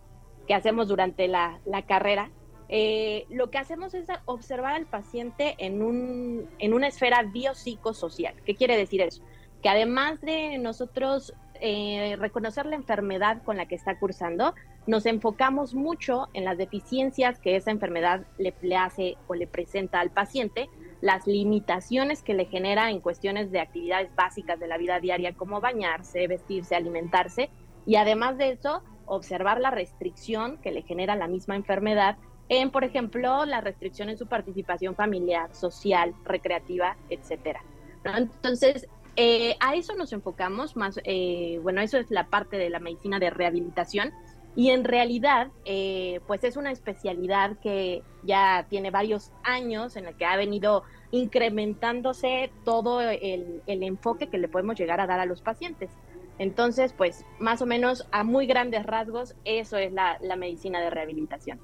que 0.48 0.54
hacemos 0.54 0.88
durante 0.88 1.28
la, 1.28 1.60
la 1.66 1.82
carrera, 1.82 2.30
eh, 2.74 3.25
lo 3.30 3.50
que 3.50 3.58
hacemos 3.58 3.94
es 3.94 4.08
observar 4.25 4.75
al 4.75 4.86
paciente 4.86 5.56
en, 5.58 5.82
un, 5.82 6.50
en 6.60 6.74
una 6.74 6.88
esfera 6.88 7.24
biopsicosocial. 7.24 8.34
¿Qué 8.46 8.56
quiere 8.56 8.78
decir 8.78 9.01
eso? 9.01 9.22
Que 9.62 9.70
además 9.70 10.22
de 10.22 10.58
nosotros 10.58 11.34
eh, 11.63 12.15
reconocer 12.20 12.65
la 12.65 12.75
enfermedad 12.75 13.44
con 13.44 13.58
la 13.58 13.68
que 13.68 13.75
está 13.75 14.00
cursando, 14.00 14.56
nos 14.88 15.06
enfocamos 15.06 15.75
mucho 15.75 16.27
en 16.34 16.44
las 16.44 16.58
deficiencias 16.58 17.39
que 17.39 17.56
esa 17.56 17.70
enfermedad 17.70 18.25
le, 18.39 18.53
hace 18.75 19.15
o 19.27 19.36
le 19.36 19.46
presenta 19.46 20.00
al 20.00 20.10
paciente, 20.10 20.70
las 21.01 21.27
limitaciones 21.27 22.24
que 22.24 22.34
le 22.34 22.46
genera 22.46 22.89
en 22.89 23.00
cuestiones 23.00 23.51
de 23.51 23.60
actividades 23.60 24.13
básicas 24.15 24.60
de 24.60 24.68
la 24.68 24.77
vida 24.77 25.00
diaria 25.00 25.34
como 25.34 25.62
bañarse, 25.62 26.27
vestirse, 26.27 26.75
alimentarse 26.75 27.51
y 27.86 27.96
además 27.96 28.39
de 28.39 28.50
eso, 28.50 28.82
observar 29.06 29.60
la 29.60 29.70
restricción 29.70 30.58
que 30.58 30.72
le 30.72 30.82
genera 30.82 31.15
la 31.15 31.27
misma 31.27 31.56
enfermedad 31.56 32.18
en, 32.50 32.72
por 32.72 32.84
ejemplo, 32.84 33.46
la 33.46 33.62
restricción 33.62 34.10
en 34.10 34.18
su 34.18 34.25
participación 34.25 34.96
familiar, 34.96 35.53
social, 35.53 36.15
recreativa, 36.25 36.98
etcétera. 37.10 37.63
Entonces, 38.03 38.88
eh, 39.15 39.58
a 39.60 39.75
eso 39.75 39.96
nos 39.96 40.13
enfocamos 40.13 40.75
más, 40.75 41.00
eh, 41.03 41.60
bueno, 41.62 41.82
eso 41.82 41.98
es 41.98 42.10
la 42.12 42.27
parte 42.27 42.58
de 42.58 42.70
la 42.70 42.80
medicina 42.80 43.20
de 43.20 43.30
rehabilitación 43.30 44.13
y 44.56 44.70
en 44.70 44.84
realidad, 44.84 45.50
eh, 45.65 46.20
pues 46.27 46.44
es 46.44 46.58
una 46.58 46.72
especialidad 46.72 47.58
que 47.60 48.03
ya 48.24 48.65
tiene 48.70 48.91
varios 48.91 49.32
años 49.44 49.96
en 49.96 50.08
el 50.08 50.15
que 50.15 50.25
ha 50.25 50.36
venido 50.36 50.84
incrementándose 51.12 52.51
todo 52.65 53.01
el, 53.01 53.62
enfoque 53.65 54.27
que 54.27 54.38
le 54.38 54.50
podemos 54.50 54.77
llegar 54.77 55.00
a 55.00 55.08
dar 55.08 55.20
a 55.20 55.25
los 55.25 55.41
pacientes. 55.41 55.91
Entonces, 56.38 56.94
pues 56.94 57.25
más 57.39 57.62
o 57.62 57.65
menos 57.65 58.08
a 58.12 58.24
muy 58.24 58.46
grandes 58.46 58.86
rasgos, 58.86 59.36
eso 59.46 59.77
es 59.77 59.94
la, 59.94 60.18
la 60.22 60.36
medicina 60.36 60.82
de 60.82 60.89
rehabilitación. 60.89 61.60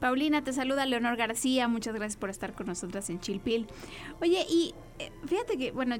Paulina, 0.00 0.42
te 0.42 0.54
saluda 0.54 0.86
Leonor 0.86 1.16
García, 1.16 1.68
muchas 1.68 1.94
gracias 1.94 2.16
por 2.16 2.30
estar 2.30 2.54
con 2.54 2.66
nosotras 2.66 3.10
en 3.10 3.20
Chilpil. 3.20 3.66
Oye, 4.22 4.46
y 4.48 4.74
eh, 4.98 5.12
fíjate 5.26 5.58
que, 5.58 5.72
bueno, 5.72 5.96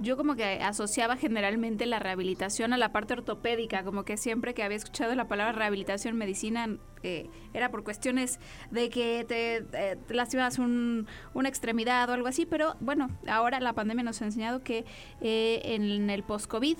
yo 0.00 0.18
como 0.18 0.36
que 0.36 0.44
asociaba 0.62 1.16
generalmente 1.16 1.86
la 1.86 1.98
rehabilitación 1.98 2.74
a 2.74 2.76
la 2.76 2.92
parte 2.92 3.14
ortopédica, 3.14 3.84
como 3.84 4.04
que 4.04 4.18
siempre 4.18 4.52
que 4.52 4.62
había 4.62 4.76
escuchado 4.76 5.14
la 5.14 5.28
palabra 5.28 5.52
rehabilitación 5.52 6.16
medicina 6.16 6.76
eh, 7.02 7.30
era 7.54 7.70
por 7.70 7.84
cuestiones 7.84 8.38
de 8.70 8.90
que 8.90 9.24
te, 9.26 9.64
eh, 9.72 9.96
lastimas 10.10 10.58
una 10.58 11.48
extremidad 11.48 12.10
o 12.10 12.12
algo 12.12 12.28
así, 12.28 12.44
pero 12.44 12.76
bueno, 12.80 13.08
ahora 13.28 13.60
la 13.60 13.72
pandemia 13.72 14.04
nos 14.04 14.20
ha 14.20 14.26
enseñado 14.26 14.62
que 14.62 14.84
en 15.20 16.10
el 16.10 16.22
post-COVID 16.22 16.76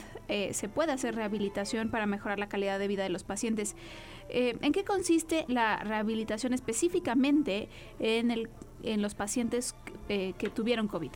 se 0.50 0.68
puede 0.68 0.92
hacer 0.92 1.14
rehabilitación 1.14 1.90
para 1.90 2.06
mejorar 2.06 2.38
la 2.38 2.48
calidad 2.48 2.78
de 2.78 2.88
vida 2.88 3.04
de 3.04 3.08
los 3.08 3.24
pacientes. 3.24 3.74
Eh, 4.28 4.56
¿En 4.60 4.72
qué 4.72 4.84
consiste 4.84 5.44
la 5.48 5.76
rehabilitación 5.78 6.52
específicamente 6.52 7.68
en, 7.98 8.30
el, 8.30 8.48
en 8.82 9.02
los 9.02 9.14
pacientes 9.14 9.74
eh, 10.08 10.34
que 10.38 10.50
tuvieron 10.50 10.88
COVID? 10.88 11.10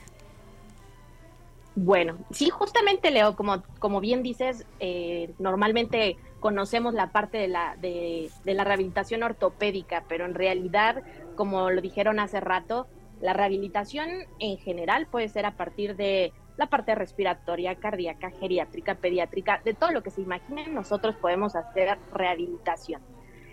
Bueno, 1.75 2.19
sí, 2.31 2.51
justamente 2.51 3.11
Leo, 3.11 3.35
como, 3.35 3.63
como 3.79 4.01
bien 4.01 4.23
dices, 4.23 4.67
eh, 4.79 5.33
normalmente 5.39 6.17
conocemos 6.41 6.93
la 6.93 7.13
parte 7.13 7.39
de 7.39 7.49
la, 7.49 7.77
de, 7.77 8.31
de 8.45 8.55
la 8.55 8.65
rehabilitación 8.65 9.23
ortopédica, 9.23 10.05
pero 10.09 10.27
en 10.27 10.35
realidad, 10.35 11.03
como 11.35 11.71
lo 11.71 11.81
dijeron 11.81 12.21
hace 12.21 12.41
rato, 12.41 12.89
la 13.23 13.33
rehabilitación 13.33 14.09
en 14.39 14.59
general 14.59 15.07
puede 15.07 15.29
ser 15.29 15.47
a 15.47 15.53
partir 15.53 15.97
de 15.97 16.33
la 16.57 16.67
parte 16.67 16.95
respiratoria, 16.95 17.75
cardíaca, 17.77 18.31
geriátrica, 18.31 18.95
pediátrica, 18.97 19.61
de 19.65 19.75
todo 19.75 19.91
lo 19.91 20.03
que 20.03 20.11
se 20.11 20.21
imaginen, 20.21 20.75
nosotros 20.75 21.17
podemos 21.17 21.57
hacer 21.57 21.99
rehabilitación. 22.13 23.03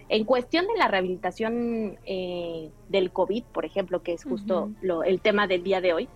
En 0.09 0.25
cuestión 0.25 0.65
de 0.65 0.75
la 0.77 0.87
rehabilitación 0.87 1.99
eh, 2.05 2.71
del 2.89 3.11
COVID, 3.11 3.43
por 3.45 3.65
ejemplo, 3.65 4.01
que 4.01 4.13
es 4.13 4.23
justo 4.23 4.71
el 5.05 5.21
tema 5.21 5.45
del 5.45 5.63
día 5.63 5.81
de 5.81 5.93
hoy, 5.93 6.09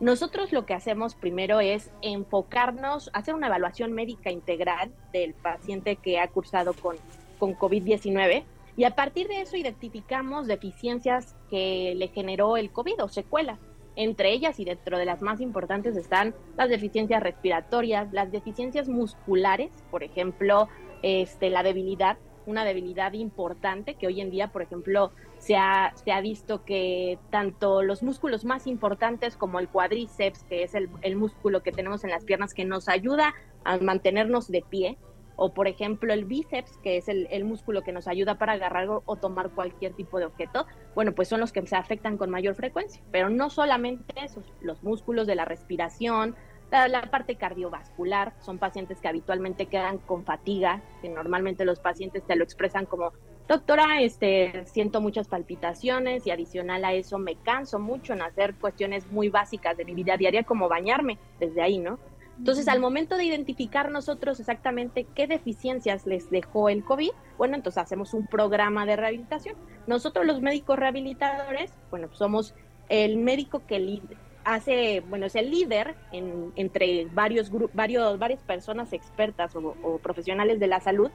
nosotros 0.00 0.52
lo 0.52 0.64
que 0.66 0.74
hacemos 0.74 1.14
primero 1.14 1.60
es 1.60 1.90
enfocarnos, 2.02 3.10
hacer 3.14 3.34
una 3.34 3.48
evaluación 3.48 3.92
médica 3.92 4.30
integral 4.30 4.92
del 5.12 5.34
paciente 5.34 5.96
que 5.96 6.20
ha 6.20 6.28
cursado 6.28 6.72
con, 6.72 6.96
con 7.38 7.56
COVID-19 7.56 8.44
y 8.76 8.84
a 8.84 8.94
partir 8.94 9.26
de 9.26 9.40
eso 9.40 9.56
identificamos 9.56 10.46
deficiencias 10.46 11.34
que 11.50 11.94
le 11.96 12.08
generó 12.08 12.56
el 12.56 12.70
COVID 12.70 13.02
o 13.02 13.08
secuelas. 13.08 13.58
Entre 13.98 14.32
ellas 14.32 14.60
y 14.60 14.64
dentro 14.64 14.96
de 14.96 15.04
las 15.04 15.22
más 15.22 15.40
importantes 15.40 15.96
están 15.96 16.32
las 16.56 16.68
deficiencias 16.68 17.20
respiratorias, 17.20 18.12
las 18.12 18.30
deficiencias 18.30 18.88
musculares, 18.88 19.72
por 19.90 20.04
ejemplo, 20.04 20.68
este, 21.02 21.50
la 21.50 21.64
debilidad, 21.64 22.16
una 22.46 22.64
debilidad 22.64 23.12
importante 23.14 23.96
que 23.96 24.06
hoy 24.06 24.20
en 24.20 24.30
día, 24.30 24.52
por 24.52 24.62
ejemplo, 24.62 25.10
se 25.38 25.56
ha, 25.56 25.92
se 25.96 26.12
ha 26.12 26.20
visto 26.20 26.64
que 26.64 27.18
tanto 27.30 27.82
los 27.82 28.04
músculos 28.04 28.44
más 28.44 28.68
importantes 28.68 29.36
como 29.36 29.58
el 29.58 29.68
cuádriceps, 29.68 30.44
que 30.44 30.62
es 30.62 30.76
el, 30.76 30.88
el 31.02 31.16
músculo 31.16 31.64
que 31.64 31.72
tenemos 31.72 32.04
en 32.04 32.10
las 32.10 32.24
piernas 32.24 32.54
que 32.54 32.64
nos 32.64 32.88
ayuda 32.88 33.34
a 33.64 33.78
mantenernos 33.78 34.46
de 34.46 34.62
pie, 34.62 34.96
o 35.38 35.54
por 35.54 35.68
ejemplo 35.68 36.12
el 36.12 36.24
bíceps, 36.24 36.76
que 36.78 36.96
es 36.96 37.08
el, 37.08 37.44
músculo 37.44 37.82
que 37.82 37.92
nos 37.92 38.08
ayuda 38.08 38.38
para 38.38 38.54
agarrar 38.54 38.88
o, 38.88 39.16
tomar 39.16 39.50
cualquier 39.50 39.94
tipo 39.94 40.18
de 40.18 40.26
objeto, 40.26 40.66
bueno, 40.96 41.12
pues 41.12 41.28
son 41.28 41.38
los 41.38 41.52
que 41.52 41.64
se 41.64 41.76
afectan 41.76 42.18
con 42.18 42.28
mayor 42.28 42.56
frecuencia, 42.56 43.00
pero 43.12 43.30
no 43.30 43.48
solamente 43.48 44.12
esos, 44.22 44.44
los 44.60 44.82
músculos 44.82 45.28
de 45.28 45.36
la 45.36 45.44
respiración, 45.44 46.34
la, 46.72 47.02
parte 47.02 47.36
cardiovascular, 47.36 48.34
son 48.40 48.58
pacientes 48.58 49.00
que 49.00 49.06
habitualmente 49.06 49.66
quedan 49.66 49.98
con 49.98 50.24
fatiga, 50.24 50.82
que 51.00 51.08
normalmente 51.08 51.64
los 51.64 51.78
pacientes 51.78 52.24
te 52.24 52.34
lo 52.34 52.42
expresan 52.42 52.84
como, 52.84 53.12
doctora, 53.46 54.02
este, 54.02 54.66
siento 54.66 55.00
muchas 55.00 55.28
palpitaciones 55.28 56.26
y 56.26 56.32
adicional 56.32 56.84
a 56.84 56.94
eso 56.94 57.16
me 57.18 57.36
canso 57.36 57.78
mucho 57.78 58.12
en 58.12 58.22
hacer 58.22 58.56
cuestiones 58.56 59.10
muy 59.12 59.28
básicas 59.28 59.76
de 59.76 59.84
mi 59.84 59.94
vida 59.94 60.16
diaria 60.16 60.42
como 60.42 60.68
bañarme, 60.68 61.16
desde 61.38 61.62
ahí, 61.62 61.78
¿no? 61.78 62.00
Entonces, 62.38 62.68
al 62.68 62.78
momento 62.78 63.16
de 63.16 63.24
identificar 63.24 63.90
nosotros 63.90 64.38
exactamente 64.38 65.06
qué 65.14 65.26
deficiencias 65.26 66.06
les 66.06 66.30
dejó 66.30 66.68
el 66.68 66.84
COVID, 66.84 67.10
bueno, 67.36 67.56
entonces 67.56 67.82
hacemos 67.82 68.14
un 68.14 68.26
programa 68.26 68.86
de 68.86 68.96
rehabilitación. 68.96 69.56
Nosotros 69.88 70.24
los 70.24 70.40
médicos 70.40 70.78
rehabilitadores, 70.78 71.72
bueno, 71.90 72.08
somos 72.12 72.54
el 72.88 73.16
médico 73.16 73.62
que 73.66 74.00
hace, 74.44 75.00
bueno, 75.00 75.26
es 75.26 75.34
el 75.34 75.50
líder 75.50 75.96
entre 76.12 77.06
varios, 77.06 77.50
varios 77.74 78.18
varias 78.18 78.42
personas 78.44 78.92
expertas 78.92 79.54
o, 79.56 79.74
o 79.82 79.98
profesionales 79.98 80.60
de 80.60 80.68
la 80.68 80.80
salud 80.80 81.10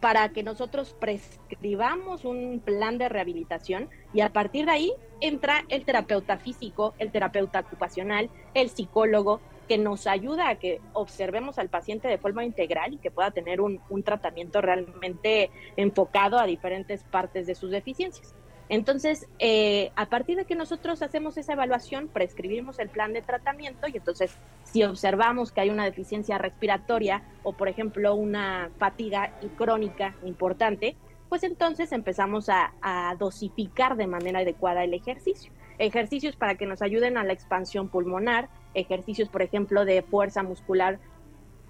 para 0.00 0.28
que 0.30 0.42
nosotros 0.42 0.94
prescribamos 0.98 2.24
un 2.24 2.60
plan 2.62 2.98
de 2.98 3.08
rehabilitación 3.08 3.88
y 4.12 4.20
a 4.20 4.32
partir 4.32 4.66
de 4.66 4.72
ahí 4.72 4.92
entra 5.20 5.64
el 5.68 5.84
terapeuta 5.84 6.36
físico, 6.36 6.94
el 6.98 7.10
terapeuta 7.10 7.60
ocupacional, 7.60 8.28
el 8.52 8.68
psicólogo, 8.68 9.40
que 9.64 9.78
nos 9.78 10.06
ayuda 10.06 10.48
a 10.48 10.56
que 10.56 10.80
observemos 10.92 11.58
al 11.58 11.68
paciente 11.68 12.08
de 12.08 12.18
forma 12.18 12.44
integral 12.44 12.94
y 12.94 12.98
que 12.98 13.10
pueda 13.10 13.30
tener 13.30 13.60
un, 13.60 13.80
tratamiento 14.04 14.60
realmente 14.60 15.50
enfocado 15.76 16.38
a 16.38 16.46
diferentes 16.46 17.02
partes 17.04 17.46
de 17.46 17.54
sus 17.54 17.70
deficiencias. 17.70 18.34
Entonces, 18.68 19.28
eh, 19.38 19.92
a 19.94 20.06
partir 20.06 20.36
de 20.36 20.46
que 20.46 20.54
nosotros 20.54 21.02
hacemos 21.02 21.36
esa 21.36 21.52
evaluación, 21.52 22.08
prescribimos 22.08 22.78
el 22.78 22.88
plan 22.88 23.12
de 23.12 23.20
tratamiento 23.20 23.88
y 23.88 23.96
entonces 23.98 24.36
si 24.62 24.82
observamos 24.82 25.52
que 25.52 25.60
hay 25.60 25.70
una 25.70 25.84
deficiencia 25.84 26.38
respiratoria 26.38 27.22
o, 27.42 27.52
por 27.52 27.68
ejemplo, 27.68 28.14
una 28.14 28.70
fatiga 28.78 29.38
crónica 29.56 30.14
importante, 30.24 30.96
pues 31.28 31.42
entonces 31.42 31.92
empezamos 31.92 32.48
a, 32.48 32.72
a 32.80 33.14
dosificar 33.16 33.96
de 33.96 34.06
manera 34.06 34.40
adecuada 34.40 34.84
el 34.84 34.94
ejercicio. 34.94 35.52
Ejercicios 35.78 36.36
para 36.36 36.54
que 36.54 36.66
nos 36.66 36.80
ayuden 36.80 37.18
a 37.18 37.24
la 37.24 37.32
expansión 37.32 37.88
pulmonar, 37.88 38.48
ejercicios, 38.74 39.28
por 39.28 39.42
ejemplo, 39.42 39.84
de 39.84 40.02
fuerza 40.02 40.42
muscular 40.42 40.98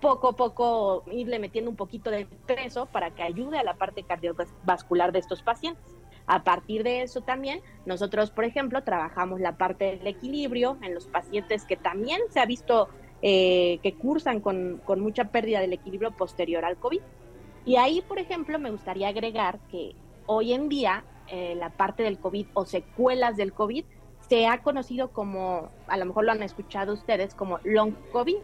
poco 0.01 0.29
a 0.29 0.33
poco 0.37 1.05
irle 1.11 1.39
metiendo 1.39 1.71
un 1.71 1.77
poquito 1.77 2.11
de 2.11 2.27
peso 2.47 2.87
para 2.87 3.11
que 3.11 3.23
ayude 3.23 3.59
a 3.59 3.63
la 3.63 3.75
parte 3.75 4.03
cardiovascular 4.03 5.13
de 5.13 5.21
estos 5.21 5.43
pacientes. 5.43 5.97
A 6.27 6.43
partir 6.43 6.83
de 6.83 7.03
eso 7.03 7.21
también, 7.21 7.61
nosotros, 7.87 8.31
por 8.31 8.45
ejemplo, 8.45 8.83
trabajamos 8.83 9.41
la 9.41 9.57
parte 9.57 9.97
del 9.97 10.07
equilibrio 10.07 10.79
en 10.83 10.95
los 10.95 11.07
pacientes 11.07 11.65
que 11.65 11.77
también 11.77 12.21
se 12.31 12.41
ha 12.41 12.47
visto 12.47 12.89
eh, 13.23 13.79
que 13.83 13.95
cursan 13.95 14.41
con, 14.41 14.81
con, 14.85 15.01
mucha 15.01 15.25
pérdida 15.25 15.61
del 15.61 15.73
equilibrio 15.73 16.11
posterior 16.11 16.65
al 16.65 16.77
COVID. 16.77 17.01
Y 17.67 17.77
ahí, 17.77 18.03
por 18.07 18.19
ejemplo, 18.19 18.59
me 18.59 18.71
gustaría 18.71 19.09
agregar 19.09 19.59
que 19.71 19.95
hoy 20.27 20.53
en 20.53 20.69
día 20.69 21.05
eh, 21.29 21.55
la 21.55 21.71
parte 21.71 22.03
del 22.03 22.19
COVID 22.19 22.49
o 22.53 22.67
secuelas 22.67 23.37
del 23.37 23.55
COVID 23.55 23.85
se 24.29 24.47
ha 24.47 24.63
conocido 24.63 25.11
como, 25.11 25.71
a 25.87 25.97
lo 25.97 26.07
mejor 26.07 26.25
lo 26.25 26.33
han 26.33 26.43
escuchado 26.43 26.95
ustedes, 26.95 27.35
como 27.35 27.59
long 27.65 27.95
COVID, 28.13 28.37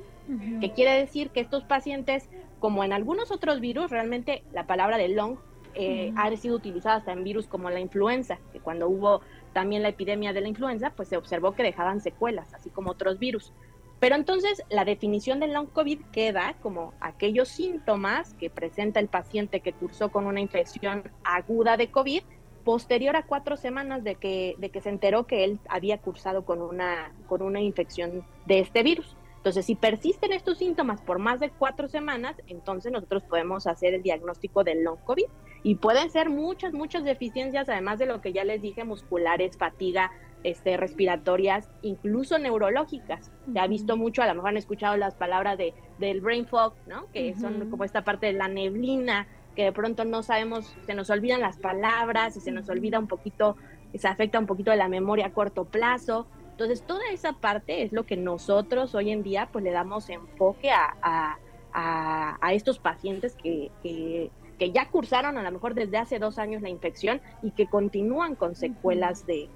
que 0.60 0.70
quiere 0.72 0.92
decir 0.92 1.30
que 1.30 1.40
estos 1.40 1.64
pacientes, 1.64 2.28
como 2.60 2.84
en 2.84 2.92
algunos 2.92 3.32
otros 3.32 3.60
virus, 3.60 3.90
realmente 3.90 4.44
la 4.52 4.64
palabra 4.64 4.96
de 4.96 5.08
long 5.08 5.38
eh, 5.74 6.12
ha 6.16 6.34
sido 6.36 6.54
utilizada 6.54 6.96
hasta 6.96 7.12
en 7.12 7.24
virus 7.24 7.48
como 7.48 7.68
la 7.68 7.80
influenza, 7.80 8.38
que 8.52 8.60
cuando 8.60 8.88
hubo 8.88 9.22
también 9.52 9.82
la 9.82 9.88
epidemia 9.88 10.32
de 10.32 10.40
la 10.40 10.48
influenza, 10.48 10.90
pues 10.90 11.08
se 11.08 11.16
observó 11.16 11.52
que 11.52 11.64
dejaban 11.64 12.00
secuelas, 12.00 12.54
así 12.54 12.70
como 12.70 12.92
otros 12.92 13.18
virus. 13.18 13.52
Pero 13.98 14.14
entonces 14.14 14.62
la 14.70 14.84
definición 14.84 15.40
del 15.40 15.52
long 15.52 15.66
COVID 15.66 16.00
queda 16.12 16.54
como 16.62 16.94
aquellos 17.00 17.48
síntomas 17.48 18.34
que 18.34 18.50
presenta 18.50 19.00
el 19.00 19.08
paciente 19.08 19.60
que 19.60 19.72
cursó 19.72 20.10
con 20.10 20.26
una 20.26 20.40
infección 20.40 21.10
aguda 21.24 21.76
de 21.76 21.90
COVID 21.90 22.22
posterior 22.64 23.16
a 23.16 23.24
cuatro 23.24 23.56
semanas 23.56 24.04
de 24.04 24.14
que, 24.14 24.54
de 24.58 24.70
que 24.70 24.80
se 24.80 24.88
enteró 24.88 25.26
que 25.26 25.44
él 25.44 25.58
había 25.68 25.98
cursado 25.98 26.44
con 26.44 26.62
una, 26.62 27.12
con 27.26 27.42
una 27.42 27.60
infección 27.60 28.24
de 28.46 28.60
este 28.60 28.82
virus. 28.82 29.16
Entonces, 29.40 29.64
si 29.64 29.74
persisten 29.74 30.32
estos 30.32 30.58
síntomas 30.58 31.00
por 31.00 31.18
más 31.18 31.40
de 31.40 31.48
cuatro 31.48 31.88
semanas, 31.88 32.36
entonces 32.46 32.92
nosotros 32.92 33.22
podemos 33.22 33.66
hacer 33.66 33.94
el 33.94 34.02
diagnóstico 34.02 34.64
del 34.64 34.84
long 34.84 34.98
COVID. 35.04 35.24
Y 35.62 35.76
pueden 35.76 36.10
ser 36.10 36.28
muchas, 36.28 36.74
muchas 36.74 37.04
deficiencias, 37.04 37.68
además 37.68 37.98
de 37.98 38.06
lo 38.06 38.20
que 38.20 38.32
ya 38.32 38.44
les 38.44 38.60
dije, 38.60 38.84
musculares, 38.84 39.56
fatiga, 39.56 40.10
este, 40.42 40.76
respiratorias, 40.76 41.70
incluso 41.82 42.38
neurológicas. 42.38 43.30
Se 43.50 43.58
ha 43.58 43.66
visto 43.66 43.96
mucho, 43.96 44.22
a 44.22 44.26
lo 44.26 44.34
mejor 44.34 44.50
han 44.50 44.56
escuchado 44.56 44.96
las 44.96 45.14
palabras 45.14 45.56
de, 45.58 45.74
del 45.98 46.20
brain 46.20 46.46
fog, 46.46 46.74
¿no? 46.86 47.10
que 47.12 47.34
son 47.34 47.70
como 47.70 47.84
esta 47.84 48.04
parte 48.04 48.26
de 48.26 48.32
la 48.34 48.48
neblina, 48.48 49.26
que 49.54 49.64
de 49.64 49.72
pronto 49.72 50.04
no 50.04 50.22
sabemos, 50.22 50.74
se 50.86 50.94
nos 50.94 51.10
olvidan 51.10 51.40
las 51.40 51.56
palabras 51.56 52.36
y 52.36 52.40
se 52.40 52.50
nos 52.50 52.68
olvida 52.68 52.98
un 52.98 53.06
poquito, 53.06 53.56
se 53.94 54.08
afecta 54.08 54.38
un 54.38 54.46
poquito 54.46 54.70
de 54.70 54.76
la 54.76 54.88
memoria 54.88 55.26
a 55.26 55.32
corto 55.32 55.64
plazo. 55.64 56.26
Entonces, 56.52 56.82
toda 56.82 57.02
esa 57.12 57.32
parte 57.32 57.82
es 57.82 57.92
lo 57.92 58.04
que 58.04 58.16
nosotros 58.16 58.94
hoy 58.94 59.10
en 59.10 59.22
día 59.22 59.48
pues 59.50 59.64
le 59.64 59.70
damos 59.70 60.08
enfoque 60.10 60.70
a, 60.70 61.38
a, 61.72 62.52
estos 62.52 62.78
pacientes 62.78 63.36
que, 63.36 63.70
que, 63.82 64.30
que, 64.58 64.72
ya 64.72 64.88
cursaron 64.88 65.38
a 65.38 65.42
lo 65.42 65.50
mejor 65.52 65.74
desde 65.74 65.98
hace 65.98 66.18
dos 66.18 66.38
años 66.38 66.62
la 66.62 66.68
infección 66.68 67.20
y 67.42 67.52
que 67.52 67.66
continúan 67.66 68.34
con 68.34 68.54
secuelas 68.56 69.24
de, 69.26 69.48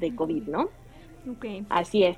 de 0.00 0.14
COVID, 0.14 0.44
¿no? 0.44 0.68
Okay. 1.36 1.66
Así 1.70 2.04
es. 2.04 2.16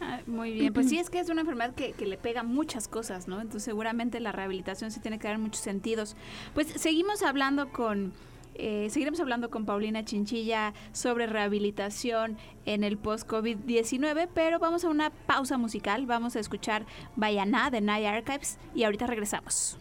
Ah, 0.00 0.20
muy 0.26 0.52
bien, 0.52 0.72
pues 0.72 0.88
sí 0.88 0.98
es 1.00 1.10
que 1.10 1.20
es 1.20 1.28
una 1.28 1.40
enfermedad 1.40 1.74
que, 1.74 1.92
que, 1.92 2.06
le 2.06 2.16
pega 2.16 2.42
muchas 2.42 2.88
cosas, 2.88 3.28
¿no? 3.28 3.40
Entonces 3.40 3.64
seguramente 3.64 4.20
la 4.20 4.32
rehabilitación 4.32 4.90
sí 4.90 5.00
tiene 5.00 5.18
que 5.18 5.28
dar 5.28 5.38
muchos 5.38 5.62
sentidos. 5.62 6.16
Pues 6.54 6.68
seguimos 6.68 7.22
hablando 7.22 7.70
con, 7.70 8.12
eh, 8.58 8.88
seguiremos 8.90 9.20
hablando 9.20 9.50
con 9.50 9.64
Paulina 9.64 10.04
Chinchilla 10.04 10.74
sobre 10.92 11.28
rehabilitación 11.28 12.36
en 12.66 12.82
el 12.82 12.98
post-COVID-19, 12.98 14.28
pero 14.34 14.58
vamos 14.58 14.84
a 14.84 14.88
una 14.88 15.10
pausa 15.10 15.56
musical, 15.58 16.06
vamos 16.06 16.34
a 16.34 16.40
escuchar 16.40 16.84
Bayana 17.14 17.70
de 17.70 17.80
Naya 17.80 18.12
Archives 18.12 18.58
y 18.74 18.82
ahorita 18.82 19.06
regresamos. 19.06 19.78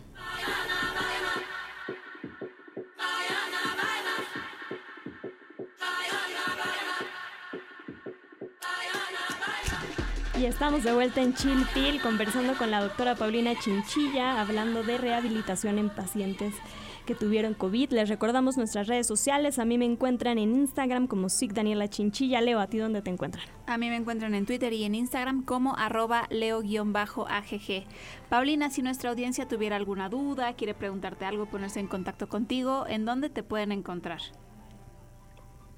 Y 10.39 10.45
estamos 10.45 10.83
de 10.83 10.93
vuelta 10.93 11.19
en 11.19 11.33
Chilpil 11.33 11.99
conversando 11.99 12.55
con 12.57 12.69
la 12.69 12.81
doctora 12.81 13.15
Paulina 13.15 13.53
Chinchilla, 13.59 14.39
hablando 14.39 14.83
de 14.83 14.99
rehabilitación 14.99 15.79
en 15.79 15.89
pacientes 15.89 16.53
que 17.07 17.15
tuvieron 17.15 17.55
COVID. 17.55 17.91
Les 17.93 18.07
recordamos 18.07 18.55
nuestras 18.55 18.85
redes 18.85 19.07
sociales. 19.07 19.57
A 19.57 19.65
mí 19.65 19.79
me 19.79 19.85
encuentran 19.85 20.37
en 20.37 20.53
Instagram 20.53 21.07
como 21.07 21.29
SIC 21.29 21.53
Daniela 21.53 21.87
Chinchilla. 21.87 22.41
Leo, 22.41 22.59
¿a 22.59 22.67
ti 22.67 22.77
dónde 22.77 23.01
te 23.01 23.09
encuentran? 23.09 23.45
A 23.65 23.79
mí 23.79 23.89
me 23.89 23.95
encuentran 23.95 24.35
en 24.35 24.45
Twitter 24.45 24.73
y 24.73 24.83
en 24.83 24.93
Instagram 24.93 25.43
como 25.43 25.75
arroba 25.75 26.27
leo-agg. 26.29 27.85
Paulina, 28.29 28.69
si 28.69 28.83
nuestra 28.83 29.09
audiencia 29.09 29.47
tuviera 29.47 29.75
alguna 29.75 30.07
duda, 30.07 30.53
quiere 30.53 30.75
preguntarte 30.75 31.25
algo, 31.25 31.47
ponerse 31.47 31.79
en 31.79 31.87
contacto 31.87 32.29
contigo, 32.29 32.85
¿en 32.87 33.05
dónde 33.05 33.29
te 33.29 33.41
pueden 33.41 33.71
encontrar? 33.71 34.21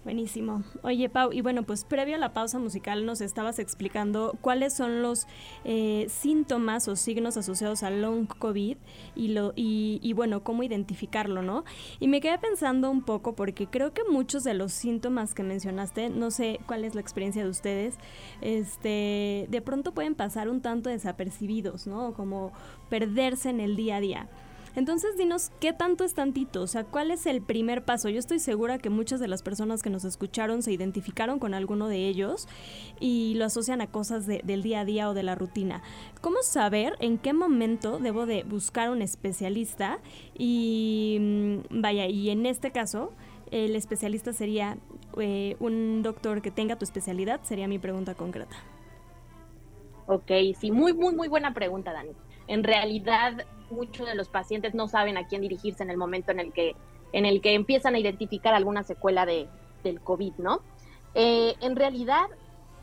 Buenísimo. 0.04 0.62
Oye, 0.82 1.08
Pau, 1.08 1.32
y 1.32 1.40
bueno, 1.40 1.64
pues 1.64 1.84
previo 1.84 2.14
a 2.14 2.18
la 2.18 2.32
pausa 2.32 2.58
musical 2.58 3.04
nos 3.04 3.20
estabas 3.20 3.58
explicando 3.58 4.38
cuáles 4.40 4.72
son 4.72 5.02
los 5.02 5.26
eh, 5.64 6.06
síntomas 6.08 6.88
o 6.88 6.96
signos 6.96 7.36
asociados 7.36 7.82
al 7.82 8.00
long 8.00 8.26
COVID 8.26 8.76
y, 9.16 9.28
lo, 9.28 9.52
y, 9.56 10.12
bueno, 10.14 10.42
cómo 10.44 10.62
identificarlo, 10.62 11.42
¿no? 11.42 11.64
Y 11.98 12.08
me 12.08 12.20
quedé 12.20 12.38
pensando 12.38 12.90
un 12.90 13.02
poco 13.02 13.34
porque 13.34 13.66
creo 13.66 13.92
que 13.92 14.02
muchos 14.08 14.44
de 14.44 14.54
los 14.54 14.72
síntomas 14.72 15.34
que 15.34 15.42
mencionaste, 15.42 16.10
no 16.10 16.30
sé 16.30 16.60
cuál 16.66 16.84
es 16.84 16.94
la 16.94 17.00
experiencia 17.00 17.42
de 17.42 17.50
ustedes, 17.50 17.96
este, 18.40 19.46
de 19.50 19.62
pronto 19.62 19.92
pueden 19.92 20.14
pasar 20.14 20.48
un 20.48 20.62
tanto 20.62 20.90
desapercibidos, 20.90 21.86
¿no? 21.86 22.14
Como 22.14 22.52
perderse 22.88 23.50
en 23.50 23.60
el 23.60 23.76
día 23.76 23.96
a 23.96 24.00
día. 24.00 24.28
Entonces 24.76 25.16
dinos 25.16 25.50
qué 25.60 25.72
tanto 25.72 26.04
es 26.04 26.14
tantito, 26.14 26.62
o 26.62 26.66
sea, 26.66 26.84
cuál 26.84 27.10
es 27.10 27.26
el 27.26 27.42
primer 27.42 27.84
paso. 27.84 28.08
Yo 28.08 28.18
estoy 28.18 28.38
segura 28.38 28.78
que 28.78 28.90
muchas 28.90 29.20
de 29.20 29.28
las 29.28 29.42
personas 29.42 29.82
que 29.82 29.90
nos 29.90 30.04
escucharon 30.04 30.62
se 30.62 30.72
identificaron 30.72 31.38
con 31.38 31.54
alguno 31.54 31.88
de 31.88 32.08
ellos 32.08 32.48
y 33.00 33.34
lo 33.34 33.44
asocian 33.44 33.80
a 33.80 33.86
cosas 33.86 34.26
del 34.26 34.62
día 34.62 34.80
a 34.80 34.84
día 34.84 35.08
o 35.08 35.14
de 35.14 35.22
la 35.22 35.34
rutina. 35.34 35.82
¿Cómo 36.20 36.38
saber 36.42 36.94
en 37.00 37.18
qué 37.18 37.32
momento 37.32 37.98
debo 37.98 38.26
de 38.26 38.44
buscar 38.44 38.90
un 38.90 39.02
especialista? 39.02 39.98
Y 40.36 41.18
mm, 41.20 41.80
vaya, 41.80 42.06
y 42.06 42.30
en 42.30 42.46
este 42.46 42.70
caso, 42.70 43.12
el 43.50 43.76
especialista 43.76 44.32
sería 44.32 44.78
eh, 45.18 45.56
un 45.60 46.02
doctor 46.02 46.42
que 46.42 46.50
tenga 46.50 46.76
tu 46.76 46.84
especialidad, 46.84 47.40
sería 47.42 47.68
mi 47.68 47.78
pregunta 47.78 48.14
concreta. 48.14 48.56
Ok, 50.06 50.30
sí, 50.58 50.70
muy, 50.70 50.94
muy, 50.94 51.14
muy 51.14 51.28
buena 51.28 51.52
pregunta, 51.52 51.92
Dani. 51.92 52.12
En 52.46 52.64
realidad, 52.64 53.44
muchos 53.70 54.06
de 54.06 54.14
los 54.14 54.28
pacientes 54.28 54.74
no 54.74 54.88
saben 54.88 55.16
a 55.16 55.26
quién 55.26 55.42
dirigirse 55.42 55.82
en 55.82 55.90
el 55.90 55.96
momento 55.96 56.32
en 56.32 56.40
el 56.40 56.52
que, 56.52 56.74
en 57.12 57.26
el 57.26 57.40
que 57.40 57.54
empiezan 57.54 57.94
a 57.94 57.98
identificar 57.98 58.54
alguna 58.54 58.82
secuela 58.82 59.26
de, 59.26 59.48
del 59.82 60.00
COVID, 60.00 60.34
¿no? 60.38 60.60
Eh, 61.14 61.54
en 61.60 61.76
realidad, 61.76 62.26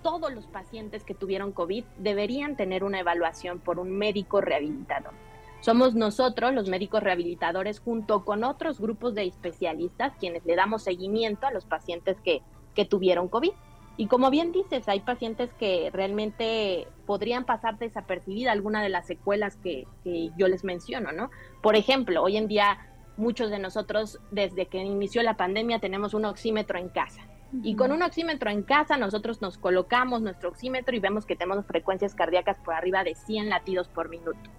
todos 0.02 0.34
los 0.34 0.46
pacientes 0.48 1.04
que 1.04 1.16
tuvieron 1.16 1.52
COVID 1.52 1.84
deberían 1.98 2.56
tener 2.56 2.84
una 2.84 3.00
evaluación 3.00 3.60
por 3.60 3.80
un 3.80 3.92
médico 3.92 4.42
rehabilitador. 4.42 5.14
Somos 5.62 5.96
nosotros, 5.96 6.54
los 6.54 6.70
médicos 6.70 7.02
rehabilitadores, 7.02 7.80
junto 7.80 8.24
con 8.24 8.44
otros 8.44 8.80
grupos 8.80 9.16
de 9.16 9.26
especialistas, 9.26 10.14
quienes 10.20 10.46
le 10.46 10.56
damos 10.56 10.84
seguimiento 10.84 11.48
a 11.48 11.52
los 11.52 11.66
pacientes 11.66 12.18
que, 12.22 12.44
que 12.76 12.86
tuvieron 12.86 13.30
COVID. 13.30 13.52
Y 13.98 14.08
como 14.08 14.30
bien 14.30 14.52
dices, 14.52 14.90
hay 14.90 15.00
pacientes 15.00 15.54
que 15.54 15.90
realmente 15.94 16.88
podrían 17.06 17.46
pasar 17.46 17.78
desapercibida 17.78 18.52
alguna 18.52 18.84
de 18.84 18.90
las 18.90 19.08
secuelas 19.08 19.56
que, 19.58 19.88
yo 20.38 20.48
les 20.48 20.64
menciono, 20.64 21.12
¿no? 21.12 21.32
Por 21.62 21.76
ejemplo, 21.76 22.22
hoy 22.22 22.38
en 22.38 22.48
día 22.48 22.78
muchos 23.18 23.50
de 23.50 23.60
nosotros 23.60 24.20
desde 24.32 24.66
que 24.66 24.80
inició 24.80 25.24
la 25.24 25.38
pandemia 25.38 25.80
tenemos 25.80 26.14
un 26.14 26.26
oxímetro 26.26 26.78
en 26.78 26.90
casa. 26.90 27.22
Y 27.64 27.78
con 27.78 27.94
un 27.94 28.02
oxímetro 28.02 28.50
en 28.50 28.64
casa 28.64 28.98
nosotros 28.98 29.42
nos 29.42 29.58
colocamos 29.58 30.22
nuestro 30.22 30.50
oxímetro 30.50 30.94
y 30.94 31.00
vemos 31.00 31.26
que 31.26 31.38
tenemos 31.38 31.66
frecuencias 31.66 32.14
cardíacas 32.14 32.60
por 32.60 32.74
arriba 32.74 33.06
de 33.06 33.16
100 33.16 33.50
latidos 33.50 33.88
por 33.88 34.10
minuto. 34.10 34.50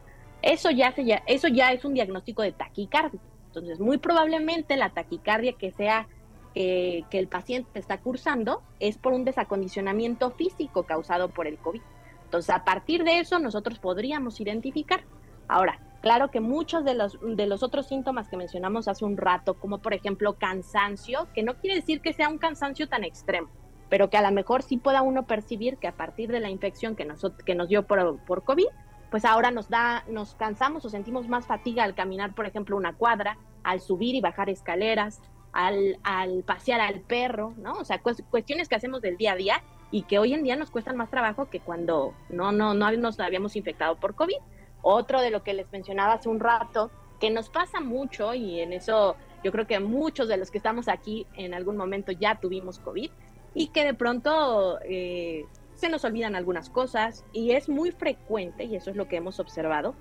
Eso 0.40 0.70
ya, 0.70 0.92
se, 0.92 1.05
ya, 1.05 1.22
eso 1.27 1.49
ya 1.49 1.72
es 1.72 1.85
un 1.85 1.92
diagnóstico 1.92 2.42
de 2.42 2.53
taquicardia. 2.53 3.20
Entonces, 3.49 3.81
muy 3.81 3.99
probablemente 3.99 4.77
la 4.77 4.90
taquicardia 4.90 5.55
que 5.55 5.72
sea 5.72 6.09
que 6.57 7.19
el 7.19 7.29
paciente 7.29 7.79
está 7.79 7.99
cursando 7.99 8.62
es 8.81 8.97
por 8.97 9.12
un 9.12 9.27
desacondicionamiento 9.27 10.31
físico 10.31 10.85
causado 10.85 11.29
por 11.29 11.47
el 11.47 11.59
COVID. 11.59 11.83
Entonces, 12.25 12.49
a 12.49 12.64
partir 12.64 13.05
de 13.05 13.21
eso, 13.21 13.38
nosotros 13.38 13.79
podríamos 13.79 14.40
identificar. 14.40 15.05
Ahora, 15.49 15.79
claro 16.01 16.31
que 16.31 16.40
muchos 16.40 16.83
de 16.87 16.95
los, 16.95 17.19
de 17.21 17.47
los 17.47 17.62
otros 17.62 17.88
síntomas 17.88 18.29
que 18.29 18.38
mencionamos 18.38 18.88
hace 18.88 19.05
un 19.05 19.19
rato, 19.19 19.55
como 19.55 19.79
por 19.79 19.92
ejemplo 19.92 20.38
cansancio, 20.38 21.29
que 21.35 21.42
no 21.42 21.57
quiere 21.57 21.77
decir 21.77 22.01
que 22.01 22.14
sea 22.14 22.31
un 22.31 22.38
cansancio 22.38 22.88
tan 22.88 23.05
extremo, 23.05 23.49
pero 23.90 24.09
que 24.09 24.16
a 24.16 24.23
lo 24.23 24.33
mejor 24.33 24.62
sí 24.62 24.79
pueda 24.79 25.03
uno 25.03 25.27
percibir 25.27 25.77
que 25.77 25.88
a 25.88 25.97
partir 25.97 26.33
de 26.33 26.40
la 26.40 26.49
infección 26.49 26.97
que 26.97 27.05
nos, 27.05 27.21
que 27.45 27.55
nos 27.55 27.69
dio 27.69 27.87
por, 27.87 28.19
por 28.25 28.45
COVID, 28.45 28.69
pues 29.11 29.27
ahora 29.27 29.51
nos 29.51 29.69
da, 29.69 30.05
nos 30.09 30.35
cansamos 30.37 30.87
o 30.87 30.88
sentimos 30.88 31.29
más 31.29 31.47
fatiga 31.47 31.85
al 31.85 31.95
caminar, 31.95 32.35
por 32.35 32.47
ejemplo, 32.47 32.79
una 32.79 32.95
cuadra, 32.95 33.37
al 33.62 33.81
subir 33.81 34.14
y 34.14 34.23
bajar 34.23 34.49
escaleras, 34.49 35.21
al, 35.57 35.99
al 36.03 36.42
pasear 36.42 36.81
al 36.81 37.01
perro, 37.01 37.55
¿no? 37.57 37.73
O 37.75 37.85
sea, 37.85 38.01
cuestiones 38.03 38.69
que 38.69 38.75
hacemos 38.75 39.01
del 39.01 39.16
día 39.16 39.33
a 39.33 39.37
día 39.37 39.62
y 39.90 40.03
que 40.03 40.19
hoy 40.19 40.35
en 40.35 40.42
día 40.42 40.57
nos 40.57 40.71
cuestan 40.71 40.97
más 40.97 41.11
trabajo 41.11 41.49
que 41.49 41.61
cuando 41.61 42.12
no, 42.29 42.53
no, 42.53 42.75
no 42.75 42.92
nos 42.92 43.19
habíamos 43.21 43.57
infectado 43.57 43.97
por 43.97 44.14
COVID. 44.14 44.37
Otro 44.83 45.21
de 45.21 45.31
lo 45.31 45.42
que 45.42 45.55
les 45.55 45.71
mencionaba 45.73 46.14
hace 46.14 46.29
un 46.29 46.40
rato, 46.40 46.90
que 47.19 47.31
nos 47.31 47.49
pasa 47.49 47.81
mucho 47.81 48.35
y 48.35 48.61
en 48.61 48.73
eso 48.73 49.16
yo 49.42 49.51
creo 49.51 49.66
que 49.66 49.81
muchos 49.81 50.29
de 50.29 50.37
los 50.37 50.51
que 50.51 50.59
estamos 50.59 50.88
aquí 50.88 51.27
en 51.35 51.55
algún 51.55 51.77
momento 51.77 52.12
ya 52.12 52.38
tuvimos 52.38 52.79
COVID 52.79 53.11
y 53.55 53.69
que 53.69 53.85
de 53.85 53.95
pronto 53.95 54.79
eh, 54.85 55.47
se 55.75 55.88
nos 55.88 56.05
olvidan 56.05 56.37
algunas 56.37 56.69
cosas 56.69 57.25
y 57.33 57.53
es 57.53 57.69
muy 57.69 57.90
frecuente, 57.92 58.64
y 58.64 58.77
eso 58.77 58.90
es 58.90 58.97
lo 58.97 59.09
que 59.09 59.16
hemos 59.16 59.40
observado, 59.40 59.95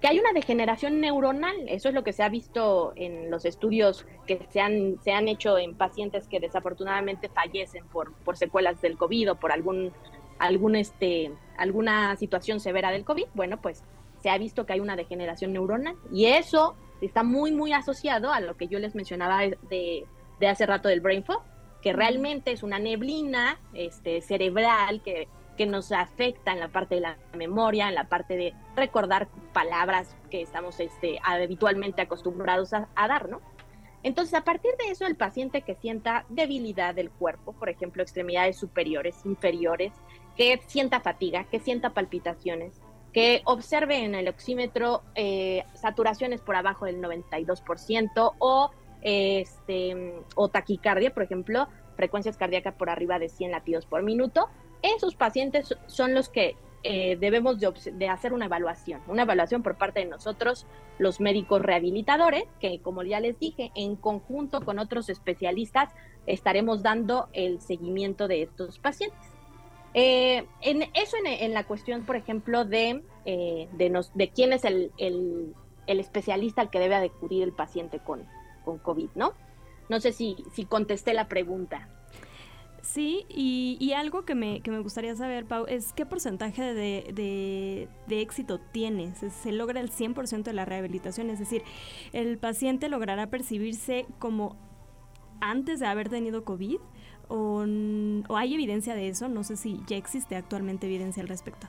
que 0.00 0.08
hay 0.08 0.18
una 0.18 0.32
degeneración 0.32 1.00
neuronal. 1.00 1.56
Eso 1.68 1.88
es 1.88 1.94
lo 1.94 2.04
que 2.04 2.12
se 2.12 2.22
ha 2.22 2.28
visto 2.28 2.92
en 2.96 3.30
los 3.30 3.44
estudios 3.44 4.06
que 4.26 4.46
se 4.50 4.60
han, 4.60 4.98
se 5.02 5.12
han 5.12 5.28
hecho 5.28 5.58
en 5.58 5.74
pacientes 5.74 6.28
que 6.28 6.40
desafortunadamente 6.40 7.28
fallecen 7.28 7.86
por, 7.86 8.12
por 8.24 8.36
secuelas 8.36 8.80
del 8.80 8.98
COVID 8.98 9.32
o 9.32 9.34
por 9.36 9.52
algún, 9.52 9.92
algún 10.38 10.76
este, 10.76 11.32
alguna 11.56 12.16
situación 12.16 12.60
severa 12.60 12.90
del 12.90 13.04
COVID. 13.04 13.26
Bueno, 13.34 13.60
pues 13.60 13.82
se 14.22 14.30
ha 14.30 14.38
visto 14.38 14.66
que 14.66 14.74
hay 14.74 14.80
una 14.80 14.96
degeneración 14.96 15.52
neuronal 15.52 15.96
y 16.12 16.26
eso 16.26 16.76
está 17.00 17.22
muy, 17.22 17.52
muy 17.52 17.72
asociado 17.72 18.32
a 18.32 18.40
lo 18.40 18.56
que 18.56 18.68
yo 18.68 18.78
les 18.78 18.94
mencionaba 18.94 19.40
de, 19.40 20.06
de 20.40 20.48
hace 20.48 20.66
rato 20.66 20.88
del 20.88 21.00
brain 21.00 21.24
fog, 21.24 21.42
que 21.82 21.92
realmente 21.92 22.52
es 22.52 22.62
una 22.62 22.78
neblina 22.78 23.58
este, 23.72 24.20
cerebral 24.20 25.02
que, 25.02 25.28
que 25.56 25.66
nos 25.66 25.92
afecta 25.92 26.52
en 26.52 26.60
la 26.60 26.68
parte 26.68 26.96
de 26.96 27.00
la 27.00 27.16
memoria, 27.34 27.88
en 27.88 27.94
la 27.94 28.08
parte 28.08 28.36
de 28.36 28.54
recordar 28.74 29.28
palabras 29.52 30.16
que 30.30 30.42
estamos 30.42 30.78
este, 30.80 31.18
habitualmente 31.22 32.02
acostumbrados 32.02 32.72
a, 32.72 32.88
dar, 32.94 33.28
¿no? 33.28 33.40
Entonces, 34.02 34.34
a 34.34 34.44
partir 34.44 34.72
de 34.78 34.90
eso, 34.90 35.06
el 35.06 35.16
paciente 35.16 35.62
que 35.62 35.74
sienta 35.74 36.24
debilidad 36.28 36.94
del 36.94 37.10
cuerpo, 37.10 37.52
por 37.54 37.68
ejemplo, 37.68 38.02
extremidades 38.02 38.56
superiores, 38.56 39.16
inferiores, 39.24 39.92
que 40.36 40.60
sienta 40.66 41.00
fatiga, 41.00 41.44
que 41.44 41.58
sienta 41.58 41.90
palpitaciones, 41.90 42.80
que 43.12 43.40
observe 43.44 44.04
en 44.04 44.14
el 44.14 44.28
oxímetro 44.28 45.02
eh, 45.14 45.64
saturaciones 45.74 46.40
por 46.42 46.54
abajo 46.54 46.84
del 46.84 47.00
92% 47.00 48.34
o 48.38 48.70
este, 49.02 50.14
o 50.34 50.48
taquicardia, 50.48 51.14
por 51.14 51.22
ejemplo, 51.22 51.68
frecuencias 51.96 52.36
cardíacas 52.36 52.74
por 52.74 52.90
arriba 52.90 53.18
de 53.18 53.28
100 53.28 53.50
latidos 53.50 53.86
por 53.86 54.02
minuto, 54.02 54.48
esos 54.86 55.14
pacientes 55.14 55.74
son 55.86 56.14
los 56.14 56.28
que 56.28 56.56
eh, 56.82 57.16
debemos 57.18 57.58
de, 57.58 58.08
hacer 58.08 58.32
una 58.32 58.46
evaluación, 58.46 59.00
una 59.08 59.22
evaluación 59.22 59.62
por 59.62 59.76
parte 59.76 60.00
de 60.00 60.06
nosotros, 60.06 60.66
los 60.98 61.20
médicos 61.20 61.60
rehabilitadores, 61.60 62.44
que 62.60 62.80
como 62.80 63.02
ya 63.02 63.18
les 63.18 63.38
dije, 63.40 63.72
en 63.74 63.96
conjunto 63.96 64.60
con 64.64 64.78
otros 64.78 65.08
especialistas 65.08 65.90
estaremos 66.26 66.82
dando 66.82 67.28
el 67.32 67.60
seguimiento 67.60 68.28
de 68.28 68.42
estos 68.42 68.78
pacientes. 68.78 69.18
Eh, 69.94 70.46
en 70.60 70.82
eso 70.94 71.16
en, 71.24 71.54
la 71.54 71.64
cuestión, 71.64 72.04
por 72.04 72.16
ejemplo, 72.16 72.64
de, 72.64 73.02
eh, 73.24 73.68
de 73.72 74.28
quién 74.28 74.52
es 74.52 74.64
el, 74.64 74.92
el, 74.98 75.54
el 75.86 76.00
especialista 76.00 76.60
al 76.60 76.70
que 76.70 76.78
debe 76.78 76.94
acudir 76.94 77.42
el 77.42 77.52
paciente 77.52 77.98
con, 77.98 78.24
con 78.64 78.78
COVID, 78.78 79.08
¿no? 79.16 79.32
No 79.88 80.00
sé 80.00 80.12
si, 80.12 80.36
si 80.52 80.66
contesté 80.66 81.14
la 81.14 81.28
pregunta. 81.28 81.88
Sí, 82.86 83.26
y, 83.28 83.92
algo 83.92 84.24
que 84.24 84.34
me, 84.34 84.60
que 84.60 84.70
me, 84.70 84.78
gustaría 84.78 85.14
saber, 85.16 85.44
Pau, 85.44 85.66
es 85.66 85.92
qué 85.92 86.06
porcentaje 86.06 86.62
de, 86.62 87.88
de, 88.06 88.20
éxito 88.20 88.60
tienes. 88.72 89.18
¿Se, 89.18 89.52
logra 89.52 89.80
el 89.80 89.90
100% 89.90 90.44
de 90.44 90.52
la 90.52 90.64
rehabilitación? 90.64 91.28
Es 91.28 91.38
decir, 91.38 91.62
¿el 92.12 92.38
paciente 92.38 92.88
logrará 92.88 93.26
percibirse 93.26 94.06
como 94.18 94.56
antes 95.40 95.80
de 95.80 95.86
haber 95.86 96.08
tenido 96.08 96.44
COVID? 96.44 96.78
¿O, 97.28 97.64
¿O 98.28 98.36
hay 98.36 98.54
evidencia 98.54 98.94
de 98.94 99.08
eso? 99.08 99.28
No 99.28 99.42
sé 99.42 99.56
si 99.56 99.80
ya 99.86 99.96
existe 99.96 100.36
actualmente 100.36 100.86
evidencia 100.86 101.22
al 101.22 101.28
respecto. 101.28 101.66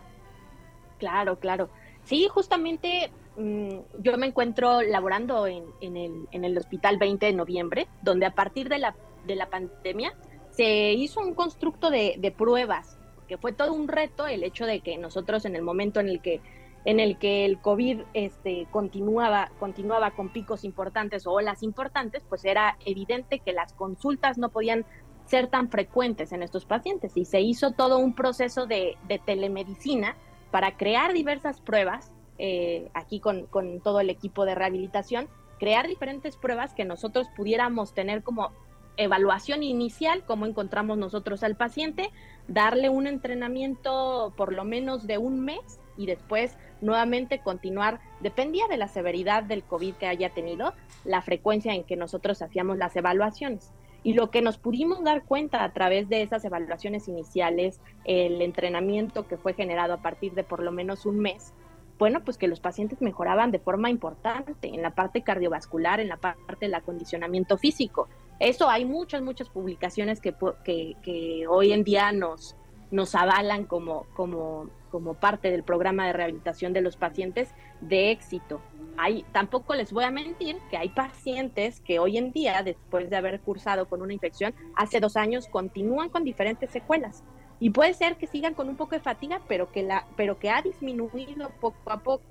Claro, 0.99 1.39
claro. 1.39 1.69
Sí, 2.03 2.27
justamente 2.29 3.11
Mm, 3.37 3.81
yo 3.99 4.17
me 4.17 4.25
encuentro 4.25 4.81
laborando 4.81 5.45
en, 5.45 5.63
el, 5.79 6.27
en, 6.31 6.43
el, 6.43 6.57
hospital 6.57 6.97
20 6.97 7.27
de 7.27 7.33
noviembre, 7.33 7.87
donde 8.01 8.25
a 8.25 8.31
partir 8.31 8.67
de 8.67 8.79
la, 8.79 8.95
de 9.27 9.35
la 9.35 9.47
pandemia 9.47 10.15
se 10.57 10.91
hizo 10.93 11.21
un 11.21 11.33
constructo 11.33 11.89
de, 11.89 12.33
pruebas, 12.37 12.97
que 13.29 13.37
fue 13.37 13.53
todo 13.53 13.73
un 13.73 13.87
reto 13.87 14.27
el 14.27 14.43
hecho 14.43 14.65
de 14.65 14.81
que 14.81 14.97
nosotros 14.97 15.45
en 15.45 15.55
el 15.55 15.61
momento 15.61 15.99
en 15.99 16.09
el 16.09 16.21
que 16.21 16.41
en 16.85 17.01
el 17.01 17.17
que 17.17 17.43
el 17.43 17.59
COVID 17.59 18.01
este, 18.13 18.65
continuaba, 18.71 19.51
continuaba 19.59 20.11
con 20.11 20.29
picos 20.29 20.63
importantes 20.63 21.27
o 21.27 21.33
olas 21.33 21.61
importantes, 21.61 22.23
pues 22.29 22.45
era 22.45 22.77
evidente 22.85 23.39
que 23.39 23.51
las 23.51 23.73
consultas 23.73 24.37
no 24.37 24.49
podían 24.49 24.85
ser 25.25 25.47
tan 25.47 25.69
frecuentes 25.69 26.31
en 26.31 26.43
estos 26.43 26.63
pacientes. 26.63 27.17
Y 27.17 27.25
se 27.25 27.41
hizo 27.41 27.71
todo 27.71 27.97
un 27.97 28.15
proceso 28.15 28.67
de, 28.67 28.97
de 29.09 29.19
telemedicina 29.19 30.15
para 30.49 30.77
crear 30.77 31.11
diversas 31.11 31.59
pruebas 31.59 32.13
eh, 32.39 32.89
aquí 32.93 33.19
con, 33.19 33.47
todo 33.83 33.99
el 33.99 34.11
equipo 34.11 34.45
de 34.45 34.53
rehabilitación, 34.53 35.27
crear 35.59 35.87
diferentes 35.87 36.37
pruebas 36.37 36.75
que 36.75 36.85
nosotros 36.85 37.27
pudiéramos 37.35 37.93
tener 37.93 38.21
como 38.21 38.51
evaluación 38.97 39.63
inicial, 39.63 40.23
cómo 40.25 40.45
encontramos 40.45 40.97
nosotros 40.97 41.43
al 41.43 41.55
paciente, 41.55 42.11
darle 42.47 42.89
un 42.89 43.07
entrenamiento 43.07 44.33
por 44.35 44.53
lo 44.53 44.65
menos 44.65 45.07
de 45.07 45.17
un 45.17 45.39
mes 45.39 45.79
y 45.97 46.05
después 46.05 46.57
nuevamente 46.81 47.39
continuar, 47.39 47.99
dependía 48.19 48.67
de 48.67 48.77
la 48.77 48.87
severidad 48.87 49.43
del 49.43 49.63
COVID 49.63 49.95
que 49.95 50.07
haya 50.07 50.29
tenido, 50.29 50.73
la 51.03 51.21
frecuencia 51.21 51.73
en 51.73 51.83
que 51.83 51.95
nosotros 51.95 52.41
hacíamos 52.41 52.77
las 52.77 52.95
evaluaciones. 52.95 53.71
Y 54.03 54.13
lo 54.13 54.29
que 54.29 54.41
nos 54.41 54.57
pudimos 54.57 55.03
dar 55.03 55.23
cuenta 55.23 55.63
a 55.63 55.73
través 55.73 56.07
de 56.07 56.21
esas 56.21 56.45
evaluaciones 56.45 57.07
iniciales, 57.07 57.81
el 58.05 58.41
entrenamiento 58.41 59.27
que 59.27 59.37
fue 59.37 59.53
generado 59.53 59.93
a 59.93 60.01
partir 60.01 60.33
de 60.33 60.43
por 60.43 60.61
lo 60.61 60.71
menos 60.71 61.05
un 61.05 61.19
mes, 61.19 61.53
bueno, 61.97 62.23
pues 62.23 62.37
que 62.37 62.47
los 62.47 62.59
pacientes 62.59 63.01
mejoraban 63.01 63.51
de 63.51 63.59
forma 63.59 63.89
importante 63.89 64.67
en 64.67 64.81
la 64.81 64.91
parte 64.91 65.23
cardiovascular, 65.23 65.99
en 65.99 66.09
la 66.09 66.17
parte 66.17 66.37
del 66.59 66.75
acondicionamiento 66.75 67.57
físico. 67.57 68.07
Eso 68.39 68.69
hay 68.69 68.85
muchas, 68.85 69.21
muchas 69.21 69.49
publicaciones 69.49 70.21
que, 70.21 70.33
que, 70.63 71.45
hoy 71.49 71.71
en 71.71 71.83
día 71.83 72.11
nos, 72.11 72.55
nos 72.91 73.15
avalan 73.15 73.65
como, 73.65 74.05
como, 74.15 74.69
como 74.91 75.15
parte 75.15 75.49
del 75.49 75.63
programa 75.63 76.05
de 76.05 76.13
rehabilitación 76.13 76.71
de 76.73 76.81
los 76.81 76.97
pacientes 76.97 77.53
de 77.81 78.11
éxito. 78.11 78.61
Hay, 78.97 79.25
tampoco 79.31 79.75
les 79.75 79.91
voy 79.91 80.03
a 80.03 80.11
mentir 80.11 80.57
que 80.69 80.77
hay 80.77 80.89
pacientes 80.89 81.79
que 81.81 81.99
hoy 81.99 82.17
en 82.17 82.31
día, 82.31 82.61
después 82.63 83.09
de 83.09 83.15
haber 83.15 83.41
cursado 83.41 83.87
con 83.87 84.01
una 84.01 84.13
infección, 84.13 84.53
hace 84.75 84.99
dos 84.99 85.17
años, 85.17 85.47
continúan 85.47 86.09
con 86.09 86.23
diferentes 86.23 86.69
secuelas. 86.69 87.23
Y 87.59 87.71
puede 87.71 87.95
ser 87.95 88.17
que 88.17 88.27
sigan 88.27 88.53
con 88.53 88.69
un 88.69 88.75
poco 88.75 88.95
de 88.95 89.01
fatiga, 89.01 89.41
pero 89.47 89.71
que, 89.71 89.81
la, 89.81 90.05
pero 90.15 90.37
que 90.37 90.51
ha 90.51 90.61
disminuido 90.61 91.49
poco 91.59 91.91
a 91.91 92.03
poco. 92.03 92.23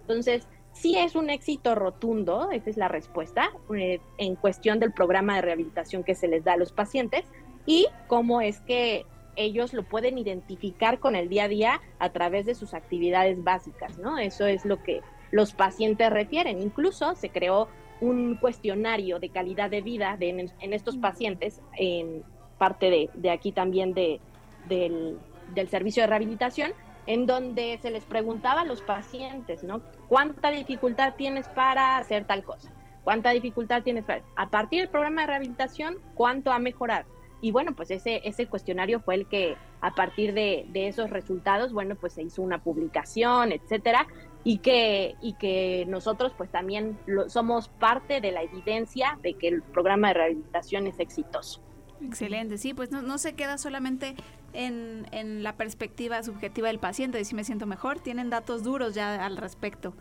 Entonces, 0.00 0.48
sí 0.74 0.96
es 0.98 1.16
un 1.16 1.30
éxito 1.30 1.74
rotundo, 1.74 2.50
esa 2.50 2.68
es 2.68 2.76
la 2.76 2.88
respuesta, 2.88 3.50
eh, 3.74 4.00
en 4.18 4.36
cuestión 4.36 4.78
del 4.78 4.92
programa 4.92 5.36
de 5.36 5.42
rehabilitación 5.42 6.04
que 6.04 6.14
se 6.14 6.28
les 6.28 6.44
da 6.44 6.52
a 6.52 6.56
los 6.56 6.72
pacientes 6.72 7.24
y 7.64 7.86
cómo 8.06 8.42
es 8.42 8.60
que 8.60 9.06
ellos 9.36 9.72
lo 9.72 9.82
pueden 9.82 10.18
identificar 10.18 11.00
con 11.00 11.16
el 11.16 11.28
día 11.28 11.44
a 11.44 11.48
día 11.48 11.80
a 11.98 12.10
través 12.10 12.46
de 12.46 12.54
sus 12.54 12.74
actividades 12.74 13.42
básicas, 13.42 13.98
¿no? 13.98 14.18
Eso 14.18 14.46
es 14.46 14.64
lo 14.64 14.82
que 14.82 15.00
los 15.30 15.54
pacientes 15.54 16.10
refieren. 16.10 16.60
Incluso 16.60 17.14
se 17.14 17.30
creó 17.30 17.68
un 18.00 18.36
cuestionario 18.36 19.18
de 19.18 19.30
calidad 19.30 19.70
de 19.70 19.80
vida 19.80 20.16
en, 20.20 20.52
estos 20.72 20.96
pacientes, 20.98 21.60
en 21.76 22.22
parte 22.58 22.90
de, 22.90 23.10
de 23.14 23.30
aquí 23.30 23.50
también 23.50 23.94
de, 23.94 24.20
del, 24.68 25.68
servicio 25.68 26.02
de 26.02 26.06
rehabilitación, 26.08 26.72
en 27.06 27.26
donde 27.26 27.78
se 27.82 27.90
les 27.90 28.04
preguntaba 28.04 28.62
a 28.62 28.64
los 28.64 28.82
pacientes. 28.82 29.64
¿Cuánta 30.08 30.50
dificultad 30.50 31.14
tienes 31.16 31.48
para 31.48 31.96
hacer 31.98 32.24
tal 32.26 32.44
cosa? 32.44 32.72
¿Cuánta 33.02 33.30
dificultad 33.30 33.82
tienes 33.82 34.04
para... 34.04 34.22
A 34.36 34.48
partir 34.48 34.80
del 34.80 34.88
programa 34.88 35.22
de 35.22 35.26
rehabilitación, 35.28 35.98
¿cuánto 36.14 36.52
ha 36.52 36.58
mejorado? 36.58 37.06
Y 37.40 37.50
bueno, 37.50 37.74
pues 37.74 37.90
ese, 37.90 38.22
ese 38.24 38.46
cuestionario 38.46 39.00
fue 39.00 39.16
el 39.16 39.26
que 39.26 39.56
a 39.82 39.94
partir 39.94 40.32
de, 40.32 40.66
esos 40.72 41.10
resultados, 41.10 41.74
bueno, 41.74 41.94
pues 41.94 42.14
se 42.14 42.22
hizo 42.22 42.40
una 42.40 42.62
publicación, 42.62 43.52
etcétera, 43.52 44.06
y 44.42 44.58
que, 44.58 45.14
y 45.20 45.34
que 45.34 45.84
nosotros 45.86 46.32
pues 46.38 46.50
también 46.50 46.98
somos 47.28 47.68
parte 47.68 48.22
de 48.22 48.32
la 48.32 48.42
evidencia 48.42 49.18
de 49.22 49.34
que 49.34 49.48
el 49.48 49.62
programa 49.62 50.08
de 50.08 50.14
rehabilitación 50.14 50.86
es 50.86 50.98
exitoso. 51.00 51.60
Excelente, 52.00 52.58
sí, 52.58 52.74
pues 52.74 52.90
no, 52.90 53.02
no 53.02 53.18
se 53.18 53.34
queda 53.34 53.56
solamente 53.56 54.14
en, 54.52 55.06
en, 55.12 55.42
la 55.42 55.56
perspectiva 55.56 56.22
subjetiva 56.22 56.68
del 56.68 56.78
paciente 56.78 57.18
de 57.18 57.24
si 57.24 57.34
me 57.34 57.44
siento 57.44 57.66
mejor, 57.66 58.00
tienen 58.00 58.30
datos 58.30 58.62
duros 58.62 58.94
ya 58.94 59.24
al 59.24 59.36
respecto. 59.36 59.94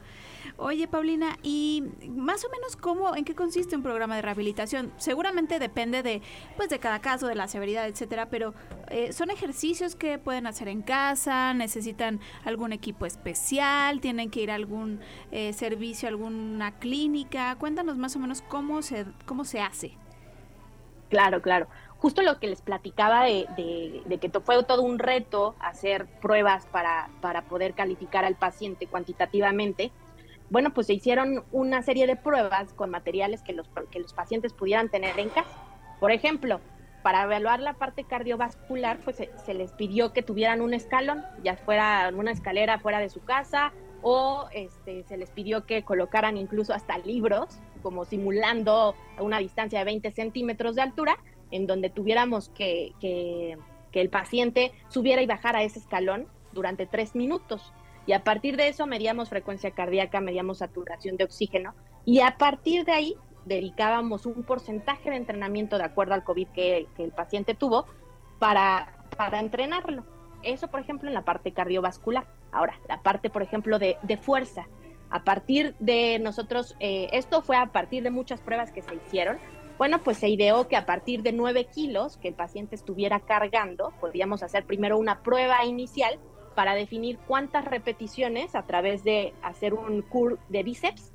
Oye, 0.57 0.87
Paulina, 0.87 1.37
¿y 1.41 1.83
más 2.09 2.45
o 2.45 2.49
menos 2.49 2.75
cómo, 2.75 3.15
en 3.15 3.25
qué 3.25 3.33
consiste 3.33 3.75
un 3.75 3.83
programa 3.83 4.15
de 4.15 4.21
rehabilitación? 4.21 4.91
Seguramente 4.97 5.57
depende 5.57 6.03
de, 6.03 6.21
pues, 6.57 6.69
de 6.69 6.79
cada 6.79 6.99
caso, 6.99 7.27
de 7.27 7.35
la 7.35 7.47
severidad, 7.47 7.87
etcétera, 7.87 8.29
pero 8.29 8.53
eh, 8.89 9.13
¿son 9.13 9.31
ejercicios 9.31 9.95
que 9.95 10.19
pueden 10.19 10.45
hacer 10.45 10.67
en 10.67 10.81
casa? 10.81 11.53
¿Necesitan 11.53 12.19
algún 12.45 12.73
equipo 12.73 13.05
especial? 13.05 14.01
¿Tienen 14.01 14.29
que 14.29 14.41
ir 14.41 14.51
a 14.51 14.55
algún 14.55 14.99
eh, 15.31 15.53
servicio, 15.53 16.07
alguna 16.07 16.77
clínica? 16.77 17.55
Cuéntanos 17.55 17.97
más 17.97 18.15
o 18.15 18.19
menos 18.19 18.41
cómo 18.43 18.81
se, 18.81 19.05
cómo 19.25 19.45
se 19.45 19.61
hace. 19.61 20.02
Claro, 21.13 21.43
claro 21.43 21.67
justo 21.99 22.21
lo 22.21 22.37
que 22.37 22.47
les 22.47 22.61
platicaba 22.61 23.23
de, 23.23 24.19
que 24.19 24.29
fue 24.41 24.61
todo 24.65 24.81
un 24.81 24.99
reto 24.99 25.55
hacer 25.59 26.05
pruebas 26.21 26.65
para, 26.65 27.09
para, 27.21 27.43
poder 27.43 27.75
calificar 27.75 28.25
al 28.25 28.35
paciente 28.35 28.87
cuantitativamente, 28.87 29.93
bueno, 30.49 30.73
pues 30.73 30.87
se 30.87 30.93
hicieron 30.95 31.45
una 31.53 31.81
serie 31.81 32.05
de 32.05 32.17
pruebas 32.17 32.73
con 32.73 32.89
materiales 32.89 33.41
que 33.41 33.53
los, 33.53 33.69
que 33.89 33.99
los 34.01 34.11
pacientes 34.11 34.51
pudieran 34.51 34.89
tener 34.89 35.17
en 35.17 35.29
casa. 35.29 35.57
Por 36.01 36.11
ejemplo, 36.11 36.59
para 37.03 37.23
evaluar 37.23 37.61
la 37.61 37.75
parte 37.75 38.03
cardiovascular, 38.03 38.97
pues 39.05 39.15
se, 39.17 39.53
les 39.53 39.71
pidió 39.71 40.11
que 40.11 40.23
tuvieran 40.23 40.59
un 40.59 40.73
escalón, 40.73 41.23
ya 41.41 41.55
fuera 41.55 42.11
una 42.13 42.31
escalera 42.31 42.79
fuera 42.79 42.99
de 42.99 43.09
su 43.09 43.23
casa, 43.23 43.71
o 44.01 44.49
este, 44.51 45.03
se 45.03 45.15
les 45.15 45.29
pidió 45.29 45.65
que 45.65 45.83
colocaran 45.83 46.35
incluso 46.35 46.73
hasta 46.73 46.97
libros, 46.97 47.61
como 47.83 48.05
simulando 48.05 48.95
una 49.19 49.37
distancia 49.37 49.79
de 49.79 49.85
20 49.85 50.11
centímetros 50.11 50.75
de 50.75 50.81
altura, 50.81 51.17
en 51.51 51.67
donde 51.67 51.91
tuviéramos 51.91 52.49
que, 52.49 52.93
que, 52.99 53.57
el 53.91 54.09
paciente 54.09 54.71
subiera 54.87 55.21
y 55.21 55.27
bajara 55.27 55.61
ese 55.61 55.77
escalón 55.77 56.27
durante 56.51 56.87
tres 56.87 57.13
minutos. 57.13 57.71
Y 58.07 58.13
a 58.13 58.23
partir 58.23 58.57
de 58.57 58.69
eso 58.69 58.87
medíamos 58.87 59.29
frecuencia 59.29 59.69
cardíaca, 59.69 60.19
medíamos 60.19 60.57
saturación 60.57 61.15
de 61.15 61.25
oxígeno 61.25 61.75
y 62.03 62.21
a 62.21 62.37
partir 62.39 62.85
de 62.85 62.91
ahí 62.91 63.15
dedicábamos 63.45 64.25
un 64.25 64.41
porcentaje 64.43 65.11
de 65.11 65.17
entrenamiento 65.17 65.77
de 65.77 65.83
acuerdo 65.83 66.15
al 66.15 66.23
COVID 66.23 66.47
que, 66.47 66.87
el 66.97 67.11
paciente 67.11 67.53
tuvo 67.53 67.85
para, 68.39 69.05
para 69.15 69.39
entrenarlo. 69.39 70.03
Eso, 70.41 70.69
por 70.69 70.79
ejemplo, 70.79 71.07
en 71.07 71.13
la 71.13 71.23
parte 71.23 71.51
cardiovascular. 71.51 72.25
Ahora, 72.51 72.79
la 72.89 73.01
parte, 73.01 73.29
por 73.29 73.43
ejemplo, 73.43 73.77
de, 73.77 73.97
de 74.01 74.17
fuerza. 74.17 74.67
A 75.13 75.23
partir 75.23 75.75
de 75.77 76.17
nosotros, 76.17 76.75
eh, 76.79 77.07
esto 77.11 77.43
fue 77.43 77.55
a 77.55 77.67
partir 77.67 78.01
de 78.01 78.09
muchas 78.09 78.41
pruebas 78.41 78.71
que 78.71 78.81
se 78.81 78.95
hicieron, 78.95 79.37
bueno, 79.77 80.01
pues 80.01 80.17
se 80.17 80.27
ideó 80.27 80.67
que 80.67 80.75
a 80.75 80.87
partir 80.87 81.21
de 81.21 81.31
9 81.31 81.65
kilos 81.65 82.17
que 82.17 82.29
el 82.29 82.33
paciente 82.33 82.73
estuviera 82.73 83.19
cargando, 83.19 83.93
podíamos 84.01 84.41
hacer 84.41 84.65
primero 84.65 84.97
una 84.97 85.21
prueba 85.21 85.65
inicial 85.65 86.17
para 86.55 86.73
definir 86.73 87.19
cuántas 87.27 87.63
repeticiones 87.65 88.55
a 88.55 88.63
través 88.63 89.03
de 89.03 89.35
hacer 89.43 89.75
un 89.75 90.01
curl 90.01 90.39
de 90.49 90.63
bíceps 90.63 91.13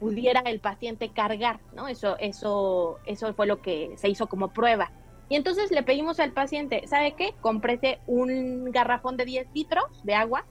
pudiera 0.00 0.40
el 0.40 0.58
paciente 0.58 1.10
cargar, 1.10 1.60
¿no? 1.72 1.86
Eso, 1.86 2.16
eso, 2.18 2.98
eso 3.06 3.32
fue 3.34 3.46
lo 3.46 3.62
que 3.62 3.92
se 3.98 4.08
hizo 4.08 4.26
como 4.26 4.48
prueba. 4.48 4.90
Y 5.28 5.36
entonces 5.36 5.70
le 5.70 5.84
pedimos 5.84 6.18
al 6.18 6.32
paciente, 6.32 6.88
¿sabe 6.88 7.12
qué? 7.12 7.34
Cómprese 7.40 8.00
un 8.08 8.72
garrafón 8.72 9.16
de 9.16 9.26
10 9.26 9.46
litros 9.54 9.84
de 10.02 10.14
agua 10.14 10.44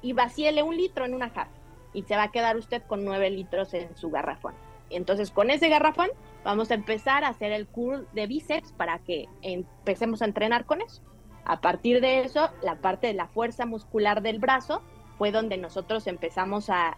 y 0.00 0.12
vacíele 0.12 0.62
un 0.62 0.76
litro 0.76 1.04
en 1.04 1.14
una 1.14 1.30
jarra. 1.30 1.59
Y 1.92 2.02
se 2.02 2.16
va 2.16 2.24
a 2.24 2.30
quedar 2.30 2.56
usted 2.56 2.82
con 2.86 3.04
9 3.04 3.30
litros 3.30 3.74
en 3.74 3.96
su 3.96 4.10
garrafón. 4.10 4.54
Entonces, 4.90 5.30
con 5.30 5.50
ese 5.50 5.68
garrafón 5.68 6.10
vamos 6.44 6.70
a 6.70 6.74
empezar 6.74 7.24
a 7.24 7.28
hacer 7.28 7.52
el 7.52 7.66
curl 7.66 8.06
de 8.12 8.26
bíceps 8.26 8.72
para 8.72 8.98
que 8.98 9.28
empecemos 9.42 10.22
a 10.22 10.24
entrenar 10.24 10.66
con 10.66 10.80
eso. 10.80 11.02
A 11.44 11.60
partir 11.60 12.00
de 12.00 12.20
eso, 12.20 12.50
la 12.62 12.76
parte 12.76 13.06
de 13.06 13.14
la 13.14 13.28
fuerza 13.28 13.66
muscular 13.66 14.22
del 14.22 14.38
brazo 14.38 14.82
fue 15.20 15.32
donde 15.32 15.58
nosotros 15.58 16.06
empezamos 16.06 16.70
a, 16.70 16.96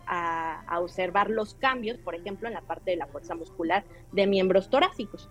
observar 0.81 1.29
los 1.29 1.55
cambios, 1.55 1.99
por 1.99 2.15
ejemplo, 2.15 2.49
en 2.49 2.55
la 2.55 2.61
parte 2.61 2.93
de 2.93 2.97
la 2.97 3.07
fuerza 3.07 3.35
muscular 3.35 3.85
de 4.13 4.27
miembros 4.27 4.71
torácicos. 4.71 5.29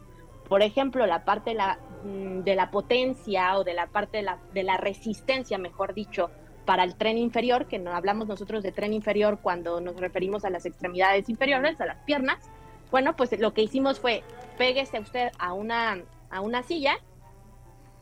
Por 0.50 0.62
ejemplo, 0.62 1.06
la 1.06 1.24
parte 1.24 1.52
de 1.52 1.56
la, 1.56 1.80
mm, 2.04 2.39
de 2.39 2.56
la 2.56 2.69
potencia 2.69 3.58
o 3.58 3.63
de 3.63 3.74
la 3.74 3.88
parte 3.88 4.17
de 4.17 4.24
la, 4.24 4.39
de 4.54 4.63
la 4.63 4.76
resistencia, 4.76 5.58
mejor 5.58 5.93
dicho, 5.93 6.32
para 6.65 6.84
el 6.84 6.95
tren 6.95 7.17
inferior, 7.17 7.67
que 7.67 7.80
no 7.80 7.91
hablamos 7.91 8.28
nosotros 8.28 8.63
de 8.63 8.71
tren 8.71 8.93
inferior 8.93 9.39
cuando 9.41 9.82
nos 9.82 9.97
referimos 9.97 10.45
a 10.45 10.50
las 10.50 10.65
extremidades 10.65 11.30
inferiores, 11.30 11.80
a 11.82 11.86
las 11.86 11.97
piernas. 12.04 12.50
Bueno, 12.91 13.15
pues 13.15 13.38
lo 13.39 13.54
que 13.54 13.62
hicimos 13.62 14.00
fue 14.00 14.24
péguese 14.58 15.00
usted 15.00 15.32
a 15.39 15.54
una, 15.54 16.02
a 16.30 16.41
una 16.41 16.63
silla 16.63 16.97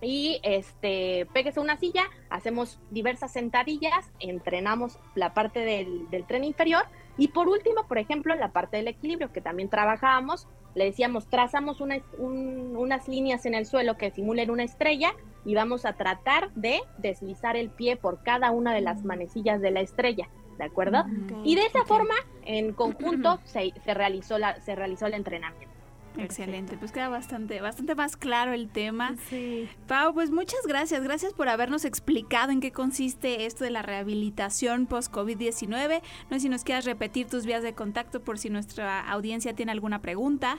y 0.02 0.40
este 0.44 1.28
péguese 1.34 1.60
a 1.60 1.64
una 1.64 1.78
silla, 1.78 2.04
hacemos 2.30 2.80
diversas 2.90 3.32
sentadillas, 3.32 4.10
entrenamos 4.20 4.98
la 5.16 5.34
parte 5.34 5.60
del, 5.60 6.10
del 6.10 6.26
tren 6.26 6.44
inferior 6.44 6.86
y 7.18 7.28
por 7.30 7.50
último, 7.50 7.86
por 7.88 7.98
ejemplo, 7.98 8.34
la 8.36 8.54
parte 8.54 8.78
del 8.78 8.88
equilibrio 8.88 9.32
que 9.34 9.42
también 9.42 9.70
trabajábamos, 9.70 10.48
le 10.74 10.86
decíamos, 10.86 11.28
trazamos 11.28 11.82
unas 11.82 13.08
líneas 13.08 13.46
en 13.46 13.56
el 13.56 13.66
suelo 13.66 13.98
que 13.98 14.12
simulen 14.12 14.52
una 14.52 14.64
estrella 14.64 15.14
y 15.46 15.56
vamos 15.56 15.86
a 15.86 15.94
tratar 15.94 16.52
de 16.54 16.82
deslizar 16.98 17.56
el 17.56 17.70
pie 17.70 17.96
por 17.96 18.24
cada 18.24 18.52
una 18.52 18.74
de 18.74 18.82
las 18.82 19.04
manecillas 19.04 19.62
de 19.62 19.72
la 19.72 19.82
estrella, 19.82 20.30
¿de 20.58 20.66
acuerdo? 20.66 21.06
y 21.44 21.56
de 21.56 21.66
esa 21.66 21.86
forma, 21.86 22.16
en 22.46 22.74
conjunto, 22.74 23.40
se, 23.46 23.74
realizó 23.86 24.38
la, 24.38 24.60
se 24.62 24.76
realizó 24.76 25.08
el 25.08 25.14
entrenamiento. 25.14 25.70
Excelente, 26.18 26.76
pues 26.78 26.92
queda 26.92 27.08
bastante, 27.08 27.62
bastante 27.62 27.96
más 27.96 28.18
claro 28.18 28.52
el 28.52 28.70
tema. 28.70 29.16
Sí. 29.30 29.70
Pau, 29.88 30.14
pues 30.14 30.32
muchas 30.32 30.66
gracias, 30.68 31.02
gracias 31.04 31.34
por 31.34 31.48
habernos 31.48 31.86
explicado 31.86 32.52
en 32.52 32.60
qué 32.60 32.72
consiste 32.72 33.46
esto 33.46 33.64
de 33.64 33.70
la 33.70 33.84
rehabilitación 33.84 34.86
post-COVID-19. 34.88 36.02
No 36.30 36.36
sé 36.36 36.40
si 36.40 36.50
nos 36.50 36.64
quieras 36.64 36.86
repetir 36.86 37.28
tus 37.28 37.46
vías 37.46 37.64
de 37.64 37.74
contacto 37.74 38.22
por 38.22 38.38
si 38.38 38.50
nuestra 38.50 39.10
audiencia 39.10 39.54
tiene 39.54 39.72
alguna 39.72 40.02
pregunta. 40.02 40.58